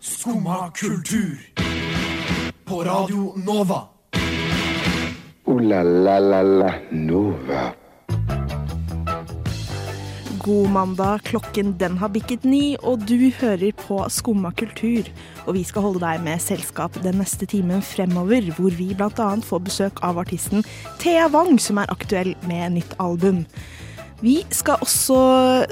Skumma 0.00 0.70
kultur. 0.70 1.38
På 2.64 2.84
Radio 2.84 3.34
Nova. 3.36 3.82
O-la-la-la-la 5.44 6.74
Nova. 6.90 7.72
God 10.44 10.70
mandag, 10.70 11.18
klokken 11.24 11.78
den 11.78 11.96
har 11.98 12.08
bikket 12.12 12.42
ni, 12.44 12.76
og 12.82 13.06
du 13.08 13.30
hører 13.38 13.70
på 13.80 14.02
Skumma 14.12 14.50
kultur. 14.52 15.08
Og 15.46 15.54
vi 15.56 15.62
skal 15.64 15.86
holde 15.86 16.02
deg 16.02 16.20
med 16.24 16.42
selskap 16.44 16.98
den 17.04 17.16
neste 17.20 17.48
timen 17.48 17.80
fremover, 17.80 18.50
hvor 18.56 18.76
vi 18.76 18.90
bl.a. 18.92 19.30
får 19.40 19.62
besøk 19.64 20.02
av 20.04 20.20
artisten 20.20 20.66
Thea 21.00 21.30
Wang, 21.32 21.56
som 21.56 21.80
er 21.80 21.88
aktuell 21.92 22.34
med 22.44 22.76
nytt 22.76 22.92
album. 23.00 23.46
Vi 24.22 24.46
skal 24.50 24.78
også 24.80 25.16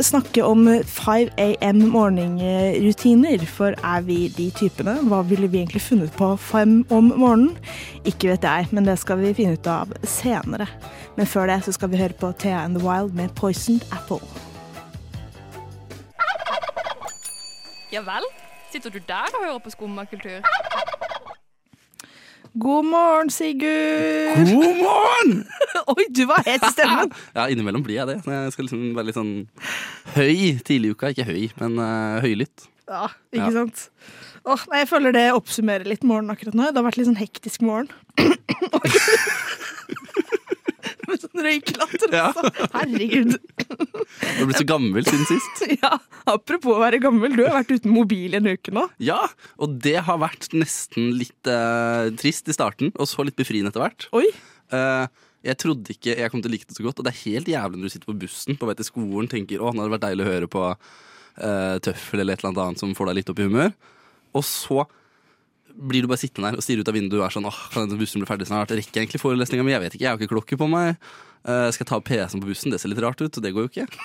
snakke 0.02 0.45
om 0.45 0.66
5 0.84 1.29
AM 1.38 1.77
morgenrutiner, 1.93 3.46
for 3.46 3.66
er 3.66 4.00
vi 4.00 4.29
de 4.29 4.50
typene? 4.50 4.96
Hva 5.08 5.22
ville 5.22 5.46
vi 5.46 5.62
egentlig 5.62 5.82
funnet 5.82 6.12
på 6.12 6.36
fem 6.36 6.82
om 6.90 7.13
morgenen? 7.16 7.57
Ikke 8.04 8.29
vet 8.32 8.43
jeg, 8.43 8.68
men 8.72 8.85
det 8.85 8.99
skal 8.99 9.22
vi 9.22 9.32
finne 9.39 9.54
ut 9.54 9.66
av 9.71 9.94
senere. 10.04 10.66
Men 11.16 11.26
før 11.26 11.46
det 11.49 11.63
så 11.64 11.72
skal 11.72 11.93
vi 11.93 12.02
høre 12.02 12.18
på 12.18 12.32
Thea 12.32 12.64
and 12.64 12.76
the 12.79 12.85
Wild 12.85 13.14
med 13.14 13.30
Poisoned 13.39 13.86
Apple. 13.93 14.21
Ja 17.93 18.02
vel? 18.02 18.27
Sitter 18.72 18.90
du 18.90 18.99
der 19.08 19.29
og 19.32 19.44
hører 19.44 19.58
på 19.64 19.71
skummakultur? 19.71 20.40
God 22.58 22.84
morgen, 22.84 23.30
Sigurd! 23.32 24.44
God 24.50 24.76
morgen! 24.82 25.46
Oi, 25.94 26.04
du 26.12 26.26
var 26.29 26.43
helt 26.44 26.64
i 26.66 26.72
stemmen! 26.74 27.12
Ja, 27.36 27.46
innimellom 27.48 27.84
blir 27.86 27.96
jeg 28.02 28.10
det. 28.10 28.18
Jeg 28.29 28.52
skal 28.52 28.66
liksom 28.68 28.82
være 28.96 29.08
litt 29.08 29.16
sånn 29.16 29.32
høy 30.18 30.58
tidlig 30.66 30.90
i 30.93 30.96
uka. 30.96 31.12
Ikke 31.14 31.24
høy, 31.30 31.46
men 31.62 31.79
uh, 31.80 32.19
høylytt. 32.24 32.66
Ja, 32.91 33.06
ikke 33.33 33.46
Ja. 33.48 33.55
sant? 33.62 33.86
Åh, 34.42 34.64
nei, 34.72 34.80
jeg 34.83 34.88
føler 34.91 35.14
det 35.14 35.24
oppsummerer 35.36 35.86
litt 35.86 36.02
morgenen 36.05 36.34
akkurat 36.34 36.56
nå. 36.58 36.68
Det 36.74 36.80
har 36.82 36.86
vært 36.88 36.98
litt 36.98 37.06
sånn 37.08 37.20
hektisk 37.20 37.62
morgen. 37.64 37.88
Med 41.46 42.02
sånn 42.02 42.14
Ja. 42.16 42.28
Herregud. 42.74 43.34
Du 43.34 44.38
har 44.38 44.48
blitt 44.48 44.60
så 44.60 44.68
gammel 44.68 45.06
siden 45.08 45.26
sist. 45.30 45.64
Ja, 45.82 45.96
apropos 46.30 46.76
å 46.76 46.82
være 46.82 47.00
gammel, 47.02 47.34
du 47.36 47.42
har 47.46 47.56
vært 47.56 47.72
uten 47.74 47.92
mobil 47.94 48.36
i 48.36 48.38
en 48.38 48.48
uke 48.52 48.74
nå. 48.74 48.86
Ja, 49.02 49.20
og 49.58 49.78
det 49.82 49.96
har 50.06 50.20
vært 50.22 50.52
nesten 50.54 51.10
litt 51.18 51.50
eh, 51.50 52.12
trist 52.20 52.50
i 52.50 52.54
starten, 52.54 52.92
og 52.94 53.08
så 53.10 53.26
litt 53.26 53.38
befriende 53.38 53.72
etter 53.72 53.82
hvert. 53.82 54.06
Oi. 54.14 54.28
Eh, 54.72 55.06
jeg 55.42 55.58
trodde 55.58 55.94
ikke 55.94 56.14
jeg 56.14 56.30
kom 56.30 56.42
til 56.42 56.52
å 56.52 56.54
like 56.54 56.68
det 56.68 56.76
så 56.78 56.84
godt, 56.86 57.00
og 57.00 57.06
det 57.06 57.12
er 57.14 57.22
helt 57.24 57.50
jævlig 57.50 57.80
når 57.80 57.88
du 57.88 57.94
sitter 57.96 58.10
på 58.12 58.18
bussen 58.22 58.58
på 58.58 58.68
vei 58.68 58.77
til 58.78 58.86
skolen 58.86 59.30
tenker 59.30 59.62
å, 59.62 59.72
nå 59.74 59.82
hadde 59.82 59.94
vært 59.96 60.04
deilig 60.06 60.24
å 60.24 60.30
høre 60.30 60.50
på 60.50 60.62
uh, 60.70 61.77
tøffel 61.82 62.22
eller 62.22 62.36
et 62.36 62.44
eller 62.44 62.62
annet 62.62 62.82
som 62.82 62.92
får 62.94 63.10
deg 63.10 63.18
litt 63.18 63.32
opp 63.32 63.42
i 63.42 63.48
humør. 63.48 63.72
Og 64.38 64.46
så 64.46 64.84
blir 65.72 66.04
du 66.04 66.10
bare 66.10 66.20
sittende 66.20 66.52
der 66.52 66.60
og 66.60 66.64
stirre 66.64 66.84
ut 66.84 66.90
av 66.92 66.96
vinduet 66.96 67.18
og 67.18 67.27
er 67.27 67.34
sånn 67.34 67.48
åh, 67.48 67.60
kan 67.72 67.90
bussen 67.98 68.22
bli 68.22 68.28
ferdig 68.28 68.48
snart? 68.50 68.74
Rekker 68.77 69.00
jeg 69.00 69.06
egentlig 69.06 69.22
forelesninga 69.22 69.66
mi? 69.66 69.74
Jeg 69.74 69.84
vet 69.84 69.96
ikke, 69.96 70.04
jeg 70.04 70.12
har 70.12 70.20
ikke 70.20 70.34
klokke 70.34 70.58
på 70.60 70.68
meg. 70.70 71.10
Eh, 71.42 71.68
skal 71.74 71.82
jeg 71.84 71.90
ta 71.90 72.00
PC-en 72.06 72.42
på 72.42 72.50
bussen? 72.50 72.72
Det 72.74 72.78
ser 72.82 72.92
litt 72.92 73.02
rart 73.02 73.22
ut, 73.22 73.30
og 73.30 73.42
det 73.44 73.54
går 73.54 73.66
jo 73.66 73.72
ikke. 73.72 73.88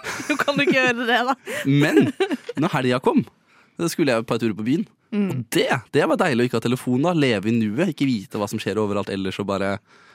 Du 0.00 0.32
kan 0.40 0.56
du 0.56 0.62
ikke 0.64 0.78
gjøre 0.78 1.04
det, 1.04 1.16
da. 1.28 1.34
Men 1.82 2.06
når 2.56 2.72
helga 2.72 3.02
kom, 3.04 3.18
så 3.76 3.90
skulle 3.92 4.14
jeg 4.14 4.22
et 4.24 4.28
par 4.30 4.38
turer 4.40 4.54
på 4.56 4.64
byen. 4.64 4.86
Og 5.12 5.42
det, 5.52 5.66
det 5.92 6.06
var 6.08 6.16
deilig 6.22 6.46
å 6.46 6.48
ikke 6.48 6.56
ha 6.56 6.64
telefon, 6.64 7.02
da. 7.04 7.12
Leve 7.12 7.50
i 7.50 7.52
nuet. 7.52 7.92
Ikke 7.92 8.08
vite 8.08 8.40
hva 8.40 8.48
som 8.48 8.62
skjer 8.62 8.80
overalt 8.80 9.10
ellers, 9.12 9.36
og 9.42 9.50
bare 9.50 9.74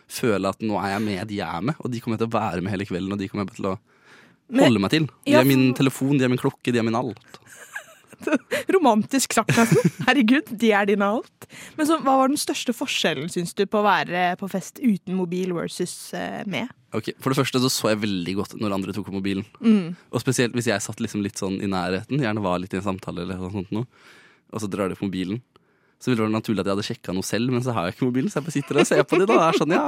føle 0.09 0.49
at 0.49 0.63
nå 0.65 0.77
er 0.81 0.95
jeg 0.95 1.03
med 1.05 1.29
de 1.29 1.37
jeg 1.37 1.45
er 1.45 1.67
med. 1.69 1.77
Og 1.83 1.93
de 1.93 2.01
kommer 2.01 2.17
jeg 2.17 2.23
til 2.23 2.31
å 2.31 2.37
være 2.39 2.65
med 2.65 2.73
hele 2.73 2.87
kvelden, 2.89 3.13
og 3.13 3.21
de 3.21 3.29
kommer 3.29 3.45
jeg 3.45 3.59
til 3.59 3.69
å 3.69 3.75
holde 4.63 4.81
meg 4.81 4.93
til. 4.95 5.07
De 5.27 5.37
er 5.37 5.47
min 5.53 5.67
telefon, 5.77 6.17
de 6.17 6.25
er 6.25 6.33
min 6.33 6.41
klokke, 6.41 6.73
de 6.73 6.81
er 6.81 6.87
min 6.87 6.97
alt. 6.97 7.39
Romantisk 8.75 9.35
sagt, 9.35 9.53
nesten. 9.58 9.94
Herregud, 10.08 10.49
de 10.61 10.71
er 10.75 10.89
dine 10.89 11.08
alt. 11.17 11.47
Men 11.77 11.89
så, 11.89 11.97
hva 12.03 12.17
var 12.22 12.31
den 12.31 12.39
største 12.41 12.75
forskjellen, 12.75 13.30
syns 13.31 13.55
du, 13.57 13.66
på 13.69 13.81
å 13.81 13.85
være 13.85 14.27
på 14.41 14.49
fest 14.52 14.81
uten 14.83 15.17
mobil 15.17 15.53
versus 15.57 15.95
eh, 16.17 16.44
med? 16.50 16.72
Ok, 16.95 17.12
For 17.19 17.34
det 17.34 17.39
første 17.41 17.59
så 17.63 17.72
så 17.72 17.91
jeg 17.91 18.03
veldig 18.06 18.38
godt 18.38 18.56
når 18.62 18.78
andre 18.78 18.95
tok 18.95 19.09
opp 19.09 19.17
mobilen. 19.17 19.44
Og 20.13 20.22
spesielt 20.23 20.56
hvis 20.56 20.69
jeg 20.72 20.84
satt 20.84 21.01
liksom 21.03 21.25
litt 21.25 21.41
sånn 21.41 21.57
i 21.59 21.67
nærheten, 21.72 22.22
gjerne 22.23 22.44
var 22.45 22.62
litt 22.63 22.75
i 22.75 22.79
en 22.79 22.85
samtale, 22.85 23.25
eller 23.25 23.41
noe 23.41 23.51
sånt 23.51 23.73
noe, 23.75 23.89
og 24.53 24.63
så 24.63 24.69
drar 24.72 24.91
de 24.91 24.95
på 25.00 25.09
mobilen. 25.09 25.41
Så 26.00 26.12
ville 26.12 26.19
det 26.22 26.28
være 26.28 26.35
naturlig 26.35 26.62
at 26.62 26.68
jeg 26.69 26.75
hadde 26.75 26.85
sjekka 26.85 27.13
noe 27.16 27.25
selv, 27.25 27.51
men 27.56 27.63
så 27.66 27.73
har 27.75 27.88
jeg 27.88 27.95
ikke 27.95 28.07
mobilen. 28.09 28.31
Så 28.31 28.39
jeg 28.39 28.45
bare 28.45 28.56
sitter 28.56 28.79
og 28.79 28.88
ser 28.89 29.03
på 29.07 29.19
de 29.19 29.28
da. 29.28 29.38
Det 29.39 29.45
er 29.47 29.59
sånn, 29.62 29.73
ja. 29.73 29.85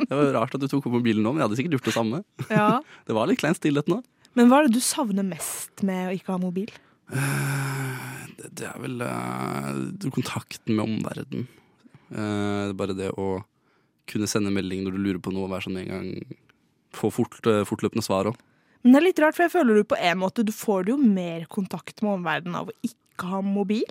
Det 0.00 0.10
var 0.10 0.24
jo 0.26 0.34
rart 0.36 0.54
at 0.56 0.62
du 0.62 0.68
tok 0.70 0.86
opp 0.88 0.96
mobilen 0.98 1.24
nå, 1.24 1.32
men 1.32 1.42
jeg 1.42 1.48
hadde 1.48 1.58
sikkert 1.60 1.76
gjort 1.78 1.88
det 1.88 1.94
samme. 1.96 2.20
Ja. 2.52 2.68
Det 3.08 3.16
var 3.16 3.30
litt 3.30 3.40
klein 3.40 3.56
stillhet 3.56 3.90
nå. 3.90 4.00
Men 4.38 4.50
hva 4.50 4.60
er 4.60 4.68
det 4.68 4.78
du 4.78 4.84
savner 4.84 5.26
mest 5.26 5.82
med 5.86 6.10
å 6.10 6.14
ikke 6.14 6.34
ha 6.34 6.38
mobil? 6.38 6.70
Det, 7.10 8.50
det 8.56 8.66
er 8.70 8.78
vel 8.82 9.00
eh, 9.04 10.10
kontakten 10.14 10.76
med 10.76 10.84
omverdenen. 10.86 11.46
er 12.10 12.72
bare 12.78 12.94
det 12.96 13.10
å 13.18 13.42
kunne 14.10 14.26
sende 14.30 14.50
melding 14.54 14.82
når 14.86 14.96
du 14.96 15.02
lurer 15.04 15.20
på 15.22 15.32
noe, 15.34 15.46
og 15.46 15.52
være 15.54 15.68
sånn 15.68 15.80
en 15.84 15.90
gang 15.90 16.36
Få 16.90 17.06
fort, 17.14 17.36
eh, 17.46 17.60
fortløpende 17.62 18.02
svar 18.02 18.26
òg. 18.32 18.38
Men 18.82 18.96
det 18.96 18.98
er 18.98 19.04
litt 19.04 19.20
rart, 19.22 19.36
for 19.36 19.44
jeg 19.44 19.52
føler 19.52 19.76
du 19.78 19.84
på 19.86 19.98
en 20.00 20.18
måte 20.18 20.42
Du 20.42 20.50
får 20.50 20.88
jo 20.90 20.96
mer 20.98 21.44
kontakt 21.52 22.02
med 22.02 22.16
omverdenen 22.16 22.56
av 22.58 22.72
å 22.72 22.74
ikke 22.82 23.28
ha 23.30 23.38
mobil. 23.46 23.84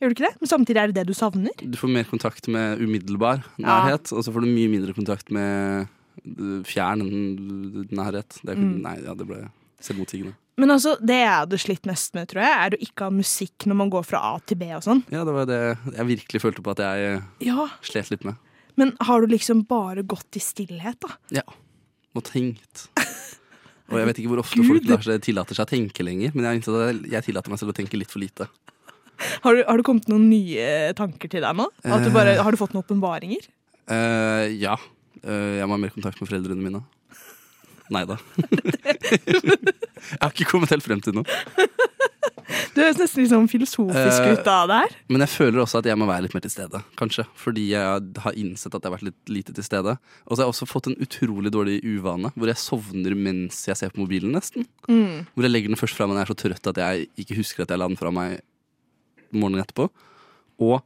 Gjør 0.00 0.08
du 0.08 0.14
ikke 0.14 0.28
det? 0.30 0.38
Men 0.40 0.48
samtidig 0.52 0.80
er 0.80 0.86
det 0.92 0.96
det 1.00 1.06
du 1.10 1.12
savner. 1.18 1.52
Du 1.60 1.76
får 1.76 1.90
mer 1.92 2.06
kontakt 2.08 2.48
med 2.48 2.80
umiddelbar 2.80 3.42
nærhet, 3.58 4.12
og 4.14 4.22
så 4.24 4.32
får 4.32 4.46
du 4.46 4.48
mye 4.54 4.70
mindre 4.72 4.94
kontakt 4.96 5.28
med 5.34 5.88
eh, 6.24 6.62
fjern 6.64 7.04
nærhet. 7.92 8.40
Det, 8.40 8.56
ikke- 8.56 8.80
Nei, 8.86 8.96
ja, 9.04 9.12
det 9.18 9.26
ble 9.28 9.42
selvmotsigende. 9.84 10.32
Men 10.58 10.74
altså, 10.74 10.96
det 10.98 11.20
jeg 11.20 11.30
hadde 11.30 11.60
slitt 11.62 11.86
mest 11.86 12.16
med, 12.18 12.26
tror 12.32 12.42
jeg, 12.42 12.54
er 12.58 12.74
å 12.74 12.82
ikke 12.82 13.06
ha 13.06 13.14
musikk 13.14 13.66
når 13.70 13.78
man 13.78 13.92
går 13.94 14.06
fra 14.08 14.22
A 14.32 14.34
til 14.42 14.58
B 14.58 14.72
og 14.74 14.82
sånn. 14.82 15.04
Ja, 15.14 15.22
det 15.26 15.34
var 15.36 15.46
det 15.46 15.60
jeg 15.94 16.08
virkelig 16.08 16.42
følte 16.42 16.64
på 16.66 16.74
at 16.74 16.82
jeg 16.82 17.20
Ja, 17.46 17.68
slet 17.86 18.10
litt 18.10 18.26
med. 18.26 18.40
Men 18.78 18.94
har 19.06 19.22
du 19.22 19.30
liksom 19.30 19.64
bare 19.70 20.02
gått 20.06 20.38
i 20.38 20.42
stillhet, 20.42 20.98
da? 21.02 21.14
Ja. 21.40 21.46
Og 22.18 22.26
tenkt. 22.26 22.88
Og 23.88 23.96
jeg 23.96 24.08
vet 24.10 24.18
ikke 24.20 24.32
hvor 24.34 24.42
ofte 24.42 24.58
Gud. 24.60 24.84
folk 24.84 25.06
seg, 25.06 25.22
tillater 25.24 25.56
seg 25.56 25.64
å 25.64 25.70
tenke 25.70 26.04
lenger, 26.04 26.34
men 26.36 26.44
jeg, 26.50 26.64
jeg 27.08 27.24
tillater 27.24 27.54
meg 27.54 27.62
selv 27.62 27.72
å 27.72 27.76
tenke 27.78 27.96
litt 27.96 28.10
for 28.12 28.20
lite. 28.20 28.48
Har 29.42 29.56
du, 29.56 29.62
har 29.64 29.78
du 29.78 29.86
kommet 29.86 30.06
noen 30.10 30.28
nye 30.30 30.92
tanker 30.98 31.30
til 31.32 31.42
deg 31.42 31.56
nå? 31.58 31.66
Du 31.82 32.10
bare, 32.14 32.36
har 32.38 32.54
du 32.54 32.58
fått 32.60 32.74
noen 32.74 32.84
åpenbaringer? 32.84 33.48
Uh, 33.90 34.44
ja. 34.52 34.76
Uh, 35.24 35.58
jeg 35.58 35.66
må 35.66 35.74
ha 35.74 35.82
mer 35.82 35.94
kontakt 35.94 36.20
med 36.20 36.30
foreldrene 36.30 36.62
mine. 36.62 36.82
Nei 37.94 38.04
da. 38.08 38.18
jeg 38.48 40.20
har 40.20 40.32
ikke 40.34 40.48
kommet 40.50 40.72
helt 40.74 40.84
frem 40.84 41.00
til 41.04 41.16
noe. 41.18 41.38
Du 42.72 42.78
høres 42.80 42.96
nesten 42.96 43.20
litt 43.20 43.30
sånn 43.32 43.48
filosofisk 43.50 44.24
Eh, 44.24 44.38
ut 44.38 44.46
av 44.48 44.68
det 44.70 44.76
her. 44.80 44.92
Men 45.12 45.20
jeg 45.24 45.32
føler 45.34 45.60
også 45.60 45.80
at 45.82 45.88
jeg 45.90 45.98
må 46.00 46.06
være 46.08 46.24
litt 46.24 46.34
mer 46.36 46.44
til 46.44 46.52
stede, 46.52 46.80
kanskje. 46.96 47.24
Fordi 47.36 47.64
jeg 47.74 48.06
har 48.24 48.38
innsett 48.40 48.72
at 48.72 48.80
jeg 48.80 48.88
har 48.88 48.94
vært 48.96 49.06
litt 49.10 49.32
lite 49.34 49.54
til 49.56 49.66
stede. 49.66 49.96
Og 50.24 50.32
så 50.32 50.40
har 50.40 50.46
jeg 50.46 50.54
også 50.54 50.68
fått 50.70 50.88
en 50.88 50.96
utrolig 51.04 51.52
dårlig 51.52 51.76
uvane, 51.84 52.30
hvor 52.36 52.48
jeg 52.48 52.60
sovner 52.62 53.16
mens 53.18 53.60
jeg 53.68 53.76
ser 53.80 53.92
på 53.92 54.00
mobilen, 54.04 54.32
nesten. 54.36 54.64
Hvor 54.88 55.44
jeg 55.44 55.52
legger 55.52 55.74
den 55.74 55.80
først 55.80 55.98
fra 55.98 56.06
meg 56.08 56.16
når 56.16 56.22
jeg 56.22 56.28
er 56.28 56.32
så 56.32 56.40
trøtt 56.44 56.70
at 56.72 56.80
jeg 56.84 57.08
ikke 57.24 57.38
husker 57.42 57.66
at 57.66 57.74
jeg 57.74 57.82
la 57.82 57.90
den 57.90 58.00
fra 58.00 58.14
meg 58.14 58.38
morgenen 59.34 59.64
etterpå. 59.66 59.90
Og 60.64 60.80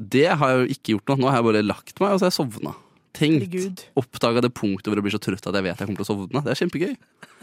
det 0.00 0.26
har 0.32 0.54
jeg 0.54 0.58
jo 0.64 0.74
ikke 0.74 0.94
gjort 0.96 1.12
nå. 1.12 1.20
Nå 1.22 1.30
har 1.30 1.38
jeg 1.38 1.48
bare 1.52 1.66
lagt 1.68 2.00
meg, 2.02 2.16
og 2.16 2.18
så 2.18 2.26
har 2.26 2.32
jeg 2.32 2.38
sovna. 2.40 2.74
Tenkt. 3.16 3.86
Oppdaga 3.98 4.42
det 4.44 4.52
punktet 4.54 4.90
hvor 4.90 5.00
jeg 5.00 5.06
blir 5.06 5.14
så 5.14 5.22
trøtt 5.22 5.46
at 5.50 5.56
jeg 5.58 5.66
vet 5.66 5.80
jeg 5.80 5.88
kommer 5.88 6.00
til 6.00 6.06
å 6.06 6.10
sovne. 6.10 6.42
Det 6.46 6.52
er 6.52 6.60
kjempegøy. 6.60 6.92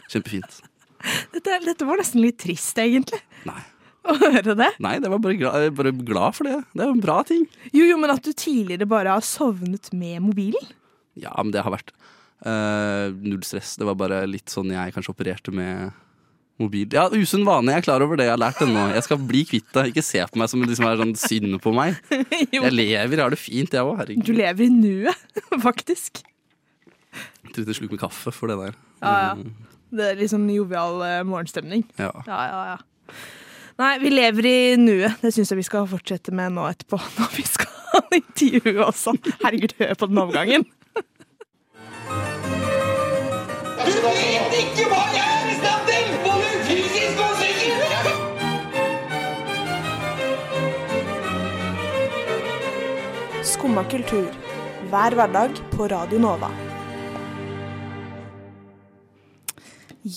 Kjempefint. 0.07 0.59
Dette, 1.35 1.59
dette 1.61 1.85
var 1.85 2.00
nesten 2.00 2.23
litt 2.23 2.39
trist, 2.41 2.79
egentlig. 2.81 3.19
Nei. 3.45 3.59
Å 4.07 4.16
høre 4.17 4.55
det. 4.55 4.69
Nei, 4.81 4.95
det 5.03 5.11
var 5.11 5.19
bare 5.22 5.35
glad, 5.38 5.66
bare 5.78 5.91
glad 5.91 6.35
for 6.38 6.47
det. 6.47 6.57
Det 6.72 6.83
er 6.85 6.94
en 6.94 7.03
bra 7.03 7.19
ting. 7.28 7.44
Jo, 7.73 7.83
jo, 7.89 7.97
men 8.00 8.13
at 8.13 8.23
du 8.23 8.31
tidligere 8.31 8.88
bare 8.89 9.13
har 9.17 9.25
sovnet 9.25 9.91
med 9.91 10.23
mobilen. 10.23 10.72
Ja, 11.19 11.33
men 11.41 11.51
det 11.53 11.66
har 11.66 11.73
vært 11.73 11.91
uh, 12.45 13.11
null 13.11 13.44
stress. 13.45 13.75
Det 13.78 13.88
var 13.88 13.97
bare 13.99 14.22
litt 14.29 14.53
sånn 14.53 14.72
jeg 14.73 14.95
kanskje 14.95 15.13
opererte 15.13 15.53
med 15.55 15.91
mobil. 16.62 16.88
Ja, 16.94 17.07
usunn 17.13 17.45
vane. 17.47 17.73
Jeg 17.73 17.84
er 17.84 17.85
klar 17.88 18.03
over 18.06 18.19
det. 18.19 18.28
Jeg 18.28 18.35
har 18.35 18.41
lært 18.41 18.62
det 18.62 18.68
nå. 18.72 18.88
Jeg 18.95 19.06
skal 19.06 19.22
bli 19.29 19.44
kvitt 19.49 19.70
det. 19.76 19.85
Ikke 19.91 20.03
se 20.05 20.23
på 20.26 20.41
meg 20.41 20.52
som 20.52 20.64
liksom 20.66 20.90
er 20.90 21.02
sånn 21.02 21.16
synd 21.22 21.58
på 21.64 21.73
meg. 21.76 21.97
Jeg 22.55 22.73
lever, 22.73 23.16
jeg 23.17 23.23
har 23.23 23.34
det 23.34 23.40
fint, 23.40 23.73
jeg 23.73 23.84
òg. 23.85 24.14
du 24.26 24.34
lever 24.35 24.66
i 24.66 24.70
nuet, 24.73 25.40
faktisk. 25.67 26.22
Jeg 27.43 27.53
trodde 27.53 27.72
jeg 27.72 27.78
skulle 27.79 27.93
med 27.93 28.02
kaffe 28.02 28.32
for 28.35 28.52
det 28.52 28.58
der. 28.59 28.78
Ja, 29.02 29.14
ja. 29.29 29.66
Det 29.97 30.05
er 30.11 30.17
litt 30.20 30.32
sånn 30.34 30.47
jovial 30.52 30.99
eh, 31.05 31.22
morgenstemning. 31.28 31.85
Ja. 31.99 32.11
Ja, 32.28 32.40
ja, 32.52 32.61
ja. 32.73 33.17
Nei, 33.78 33.91
vi 34.02 34.09
lever 34.11 34.47
i 34.49 34.58
nuet. 34.82 35.20
Det 35.22 35.32
syns 35.35 35.52
jeg 35.53 35.61
vi 35.61 35.67
skal 35.67 35.87
fortsette 35.90 36.34
med 36.35 36.55
nå 36.58 36.66
etterpå, 36.70 36.99
når 37.20 37.35
vi 37.37 37.46
skal 37.47 37.73
intervjue 38.17 38.28
intervju 38.28 38.84
også. 38.84 39.16
Herregud, 39.43 39.78
hør 39.79 39.93
på 39.93 40.09
den 40.11 40.17
overgangen. 40.23 40.66
Du 43.87 44.03
vet 44.03 44.59
ikke 44.59 44.90
hva 44.91 45.02
jeg 45.16 45.27
Skumma 53.67 53.84
kultur. 53.91 54.28
Hver 54.87 55.11
hverdag 55.11 55.58
på 55.73 55.87
Radio 55.91 56.19
Nova. 56.23 56.47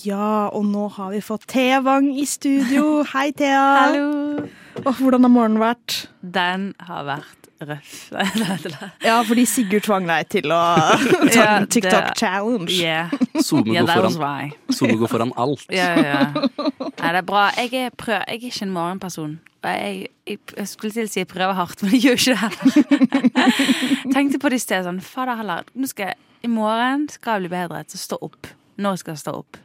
Ja, 0.05 0.47
og 0.55 0.69
nå 0.69 0.85
har 0.95 1.09
vi 1.11 1.19
fått 1.19 1.49
Thea 1.51 1.81
Wang 1.83 2.07
i 2.15 2.23
studio. 2.23 3.01
Hei, 3.11 3.33
Thea. 3.35 3.65
Hallo! 3.81 4.45
Og 4.85 4.93
hvordan 5.01 5.27
har 5.27 5.33
morgenen 5.35 5.59
vært? 5.59 5.97
Den 6.23 6.69
har 6.79 7.03
vært 7.09 7.51
røff. 7.67 7.99
Ja, 9.09 9.19
fordi 9.27 9.43
Sigurd 9.43 9.83
tvang 9.83 10.07
deg 10.07 10.31
til 10.31 10.47
å 10.47 10.63
ta 11.35 11.51
en 11.57 11.67
TikTok-challenge. 11.67 12.71
Yeah. 12.71 13.11
Yeah, 13.35 13.83
går 13.83 14.15
foran. 14.15 14.99
Går 15.03 15.15
foran 15.17 15.35
alt. 15.35 15.67
Ja, 15.67 15.91
ja, 15.99 16.19
ja. 16.23 16.49
Nei, 16.87 16.87
det 16.87 17.17
er 17.19 17.31
bra. 17.35 17.49
Jeg 17.59 17.75
er, 17.75 17.91
prøv, 17.91 18.21
jeg 18.23 18.45
er 18.45 18.51
ikke 18.53 18.69
en 18.69 18.77
morgenperson. 18.79 19.41
Jeg, 19.61 20.07
jeg, 20.25 20.39
jeg 20.57 20.69
skulle 20.71 20.93
til 20.95 21.05
å 21.05 21.11
si 21.11 21.19
jeg 21.21 21.29
prøver 21.29 21.57
hardt, 21.57 21.83
men 21.85 21.93
jeg 21.93 22.01
gjør 22.07 22.21
ikke 22.21 22.37
det. 22.41 23.41
Tenkte 24.15 24.39
på 24.41 24.49
det 24.49 24.57
i 24.57 24.63
sted 24.63 24.87
sånn, 24.87 25.01
fader 25.05 25.37
heller. 25.37 25.67
Jeg, 25.77 26.15
I 26.41 26.49
morgen 26.49 27.05
skal 27.13 27.37
jeg 27.37 27.45
bli 27.45 27.51
bedre 27.53 27.83
til 27.85 27.99
å 27.99 28.05
stå 28.05 28.21
opp. 28.25 28.49
Når 28.81 29.01
skal 29.03 29.13
jeg 29.13 29.21
stå 29.21 29.35
opp? 29.43 29.59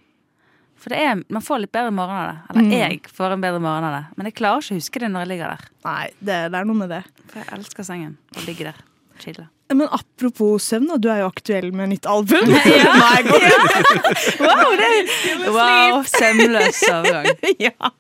For 0.77 0.93
det 0.93 0.99
er, 1.01 1.23
man 1.33 1.43
får 1.43 1.63
litt 1.65 1.73
bedre 1.73 1.95
morgen 1.97 2.19
av 2.19 2.27
det. 2.29 2.37
Eller 2.53 2.77
jeg 2.77 2.99
får 3.17 3.39
en 3.39 3.45
bedre 3.47 3.63
morgen 3.65 3.87
av 3.89 3.95
det. 3.97 4.03
Men 4.19 4.29
jeg 4.29 4.37
klarer 4.37 4.61
ikke 4.61 4.77
å 4.77 4.83
huske 4.83 5.01
det 5.03 5.09
når 5.15 5.25
jeg 5.25 5.31
ligger 5.33 5.55
der. 5.55 5.71
Nei, 5.89 6.03
det, 6.21 6.37
det 6.53 6.61
er 6.61 6.69
noe 6.69 6.81
med 6.83 6.93
det. 6.93 7.03
For 7.33 7.41
jeg 7.41 7.49
elsker 7.57 7.89
sengen. 7.89 8.19
Å 8.37 8.45
ligge 8.45 8.69
der. 8.69 8.83
Chille. 9.23 9.47
Men 9.73 9.89
apropos 9.91 10.63
søvn, 10.69 10.93
du 11.03 11.09
er 11.11 11.25
jo 11.25 11.31
aktuell 11.33 11.73
med 11.75 11.91
nytt 11.95 12.07
album. 12.07 12.45
Går 13.31 13.49
Wow, 14.45 14.77
det 14.79 15.51
wow, 15.57 16.05
søvnløs 16.13 16.85
overgang. 16.93 17.33
ja. 17.65 17.91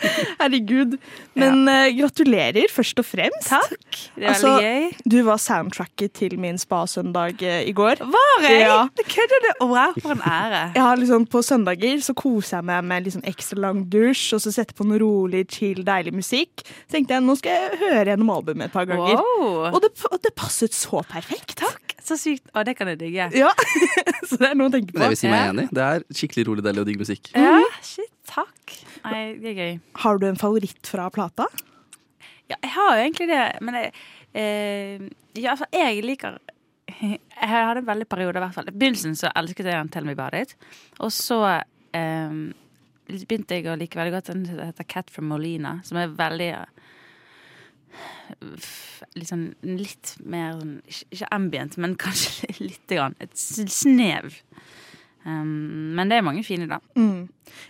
Herregud. 0.40 0.96
Men 1.38 1.68
eh, 1.70 1.90
gratulerer, 1.98 2.66
først 2.72 3.00
og 3.02 3.06
fremst. 3.08 3.48
Takk. 3.50 3.98
Det 4.16 4.24
er 4.24 4.28
Altså, 4.30 4.52
gøy. 4.62 4.86
Du 5.12 5.16
var 5.26 5.40
soundtracket 5.42 6.12
til 6.20 6.36
min 6.40 6.58
spa-søndag 6.60 7.42
eh, 7.46 7.62
i 7.68 7.74
går. 7.76 8.02
Var 8.14 8.46
jeg? 8.46 8.60
Ja. 8.64 8.78
Kødder 9.10 9.44
du? 9.46 9.50
Wow, 9.70 9.94
for 10.00 10.14
en 10.16 10.22
ære. 10.24 10.62
Jeg 10.78 10.82
har 10.86 10.96
liksom 11.00 11.26
På 11.30 11.42
søndager 11.44 12.00
så 12.04 12.14
koser 12.16 12.58
jeg 12.60 12.66
meg 12.70 12.84
med 12.90 13.06
liksom 13.06 13.22
ekstra 13.28 13.58
lang 13.66 13.82
dusj 13.92 14.34
og 14.36 14.42
så 14.44 14.52
setter 14.54 14.76
på 14.78 14.86
noe 14.88 14.98
rolig, 15.02 15.44
chill, 15.52 15.82
deilig 15.86 16.12
musikk. 16.16 16.62
Så 16.86 16.96
tenkte 16.96 17.14
jeg 17.16 17.24
nå 17.26 17.36
skal 17.38 17.56
jeg 17.56 17.78
høre 17.80 18.06
gjennom 18.12 18.30
albumet 18.34 18.68
et 18.70 18.74
par 18.74 18.88
ganger. 18.88 19.20
Wow. 19.20 19.68
Og 19.74 19.80
det, 19.84 19.92
og 20.10 20.18
det 20.24 20.32
passet 20.38 20.74
så 20.76 21.02
perfekt. 21.10 21.56
Takk. 21.60 21.94
Så 22.00 22.16
sykt. 22.18 22.46
Å, 22.56 22.64
det 22.66 22.74
kan 22.78 22.88
jeg 22.90 22.98
digge. 23.02 23.28
Ja, 23.38 23.50
Så 24.28 24.38
det 24.40 24.48
er 24.50 24.56
noe 24.58 24.70
å 24.70 24.72
tenke 24.74 24.94
på. 24.94 24.98
Det 25.02 25.10
vil 25.12 25.18
si 25.20 25.28
meg 25.30 25.40
Ja. 25.44 25.50
enig. 25.52 25.66
Det 25.74 25.82
er 25.84 26.04
skikkelig 26.16 26.46
rolig, 26.48 26.64
deilig 26.66 26.82
og 26.82 26.88
digg 26.88 27.00
musikk. 27.02 27.30
Ja, 27.36 27.60
shit, 27.86 28.09
takk. 28.30 28.76
Nei, 29.04 29.24
det 29.40 29.52
er 29.52 29.58
gøy. 29.58 29.74
Har 30.04 30.20
du 30.20 30.28
en 30.30 30.38
favoritt 30.40 30.90
fra 30.90 31.08
plata? 31.14 31.48
Ja, 32.50 32.56
jeg 32.56 32.72
har 32.74 32.96
jo 32.96 33.02
egentlig 33.04 33.28
det, 33.30 33.42
men 33.62 33.78
jeg, 33.78 33.92
eh, 34.34 35.04
ja, 35.38 35.52
altså, 35.54 35.68
jeg 35.74 36.02
liker 36.06 36.40
Jeg 37.00 37.48
hadde 37.48 37.84
en 37.84 37.86
veldig 37.86 38.06
periode, 38.10 38.40
i 38.40 38.42
hvert 38.42 38.56
fall. 38.56 38.68
I 38.68 38.74
begynnelsen 38.74 39.14
så 39.16 39.30
elsket 39.38 39.68
jeg 39.68 39.76
den 39.76 39.92
Tell 39.94 40.08
Me 40.08 40.16
About 40.16 40.34
It. 40.36 40.56
Og 40.98 41.12
så 41.14 41.38
eh, 41.46 42.34
begynte 43.06 43.56
jeg 43.56 43.70
å 43.70 43.78
like 43.78 43.98
veldig 43.98 44.14
godt 44.16 44.32
den 44.32 44.44
som 44.48 44.58
heter 44.60 44.88
Cat 44.90 45.12
from 45.14 45.30
Molina, 45.30 45.78
som 45.86 46.00
er 46.00 46.14
veldig 46.18 46.52
Liksom 49.18 49.40
litt 49.66 50.12
mer 50.22 50.52
sånn 50.60 50.76
Ikke, 50.86 51.26
ambient, 51.34 51.74
men 51.82 51.96
kanskje 51.98 52.52
lite 52.68 52.98
grann. 52.98 53.16
Et 53.18 53.34
snev. 53.34 54.36
Um, 55.20 55.90
men 55.98 56.08
det 56.08 56.16
er 56.16 56.24
mange 56.24 56.40
fine, 56.46 56.64
da. 56.70 56.78
Mm. 56.96 57.26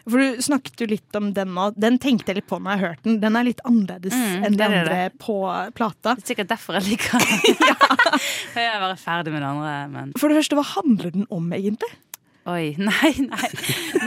For 0.06 0.20
du 0.22 0.42
snakket 0.44 0.84
jo 0.84 0.86
litt 0.90 1.16
om 1.18 1.32
den 1.34 1.50
nå. 1.56 1.64
Den 1.74 1.96
tenkte 2.02 2.30
jeg 2.30 2.38
litt 2.38 2.46
på 2.50 2.60
når 2.62 2.76
jeg 2.76 2.82
hørte 2.84 3.08
den. 3.08 3.16
Den 3.24 3.38
er 3.40 3.46
litt 3.48 3.62
annerledes 3.66 4.14
Mm, 4.14 4.44
enn 4.46 4.54
de 4.54 4.60
det 4.60 4.68
andre 4.68 4.98
på 5.18 5.38
plata. 5.74 6.14
Det 6.14 6.22
er 6.22 6.30
sikkert 6.34 6.52
derfor 6.52 6.78
jeg 6.78 6.86
liker 6.92 7.18
den. 7.24 7.64
Jeg 8.60 8.68
er 8.68 8.78
bare 8.82 8.96
ferdig 9.00 9.32
med 9.34 9.42
det 9.42 9.48
andre, 9.50 9.74
men 9.90 10.12
For 10.20 10.30
det 10.30 10.38
første, 10.40 10.56
hva 10.58 10.66
handler 10.76 11.10
den 11.14 11.26
om, 11.30 11.50
egentlig? 11.56 11.90
Oi, 12.50 12.74
nei, 12.90 13.10
nei. 13.26 13.50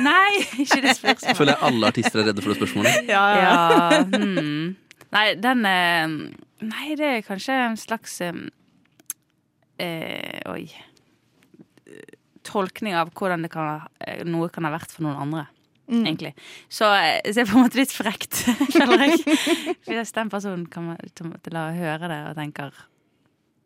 Nei, 0.04 0.32
ikke 0.64 0.80
det 0.84 0.96
spørsmålet. 0.98 1.38
Føler 1.38 1.54
jeg 1.54 1.62
alle 1.68 1.92
artister 1.92 2.22
er 2.24 2.30
redde 2.32 2.44
for 2.44 2.54
det 2.54 2.58
spørsmålet. 2.62 3.12
Ja, 3.12 4.02
hmm. 4.08 4.74
Nei, 5.14 5.28
den 5.38 5.68
er 5.70 6.08
Nei, 6.64 6.96
det 6.96 7.10
er 7.20 7.22
kanskje 7.28 7.56
en 7.68 7.76
slags 7.78 8.16
eh, 8.24 8.34
eh, 9.84 10.40
Oi. 10.50 10.66
Tolkning 12.54 12.96
av 12.98 13.12
hvordan 13.18 13.50
kan, 13.50 13.88
eh, 14.06 14.24
noe 14.30 14.52
kan 14.54 14.68
ha 14.68 14.74
vært 14.76 14.94
for 14.94 15.08
noen 15.08 15.20
andre. 15.26 15.48
Egentlig. 15.90 16.34
Så, 16.70 16.88
eh, 16.96 17.22
så 17.26 17.34
det 17.34 17.42
er 17.44 17.52
på 17.52 17.58
en 17.58 17.66
måte 17.66 17.80
litt 17.82 17.94
frekt, 17.94 18.40
føler 18.78 19.08
jeg. 19.10 19.38
Hvis 19.88 20.16
den 20.16 20.32
personen 20.32 20.66
kommer 20.72 21.00
til 21.14 21.60
å 21.60 21.70
høre 21.76 22.10
det 22.12 22.20
og 22.30 22.36
tenker 22.40 22.84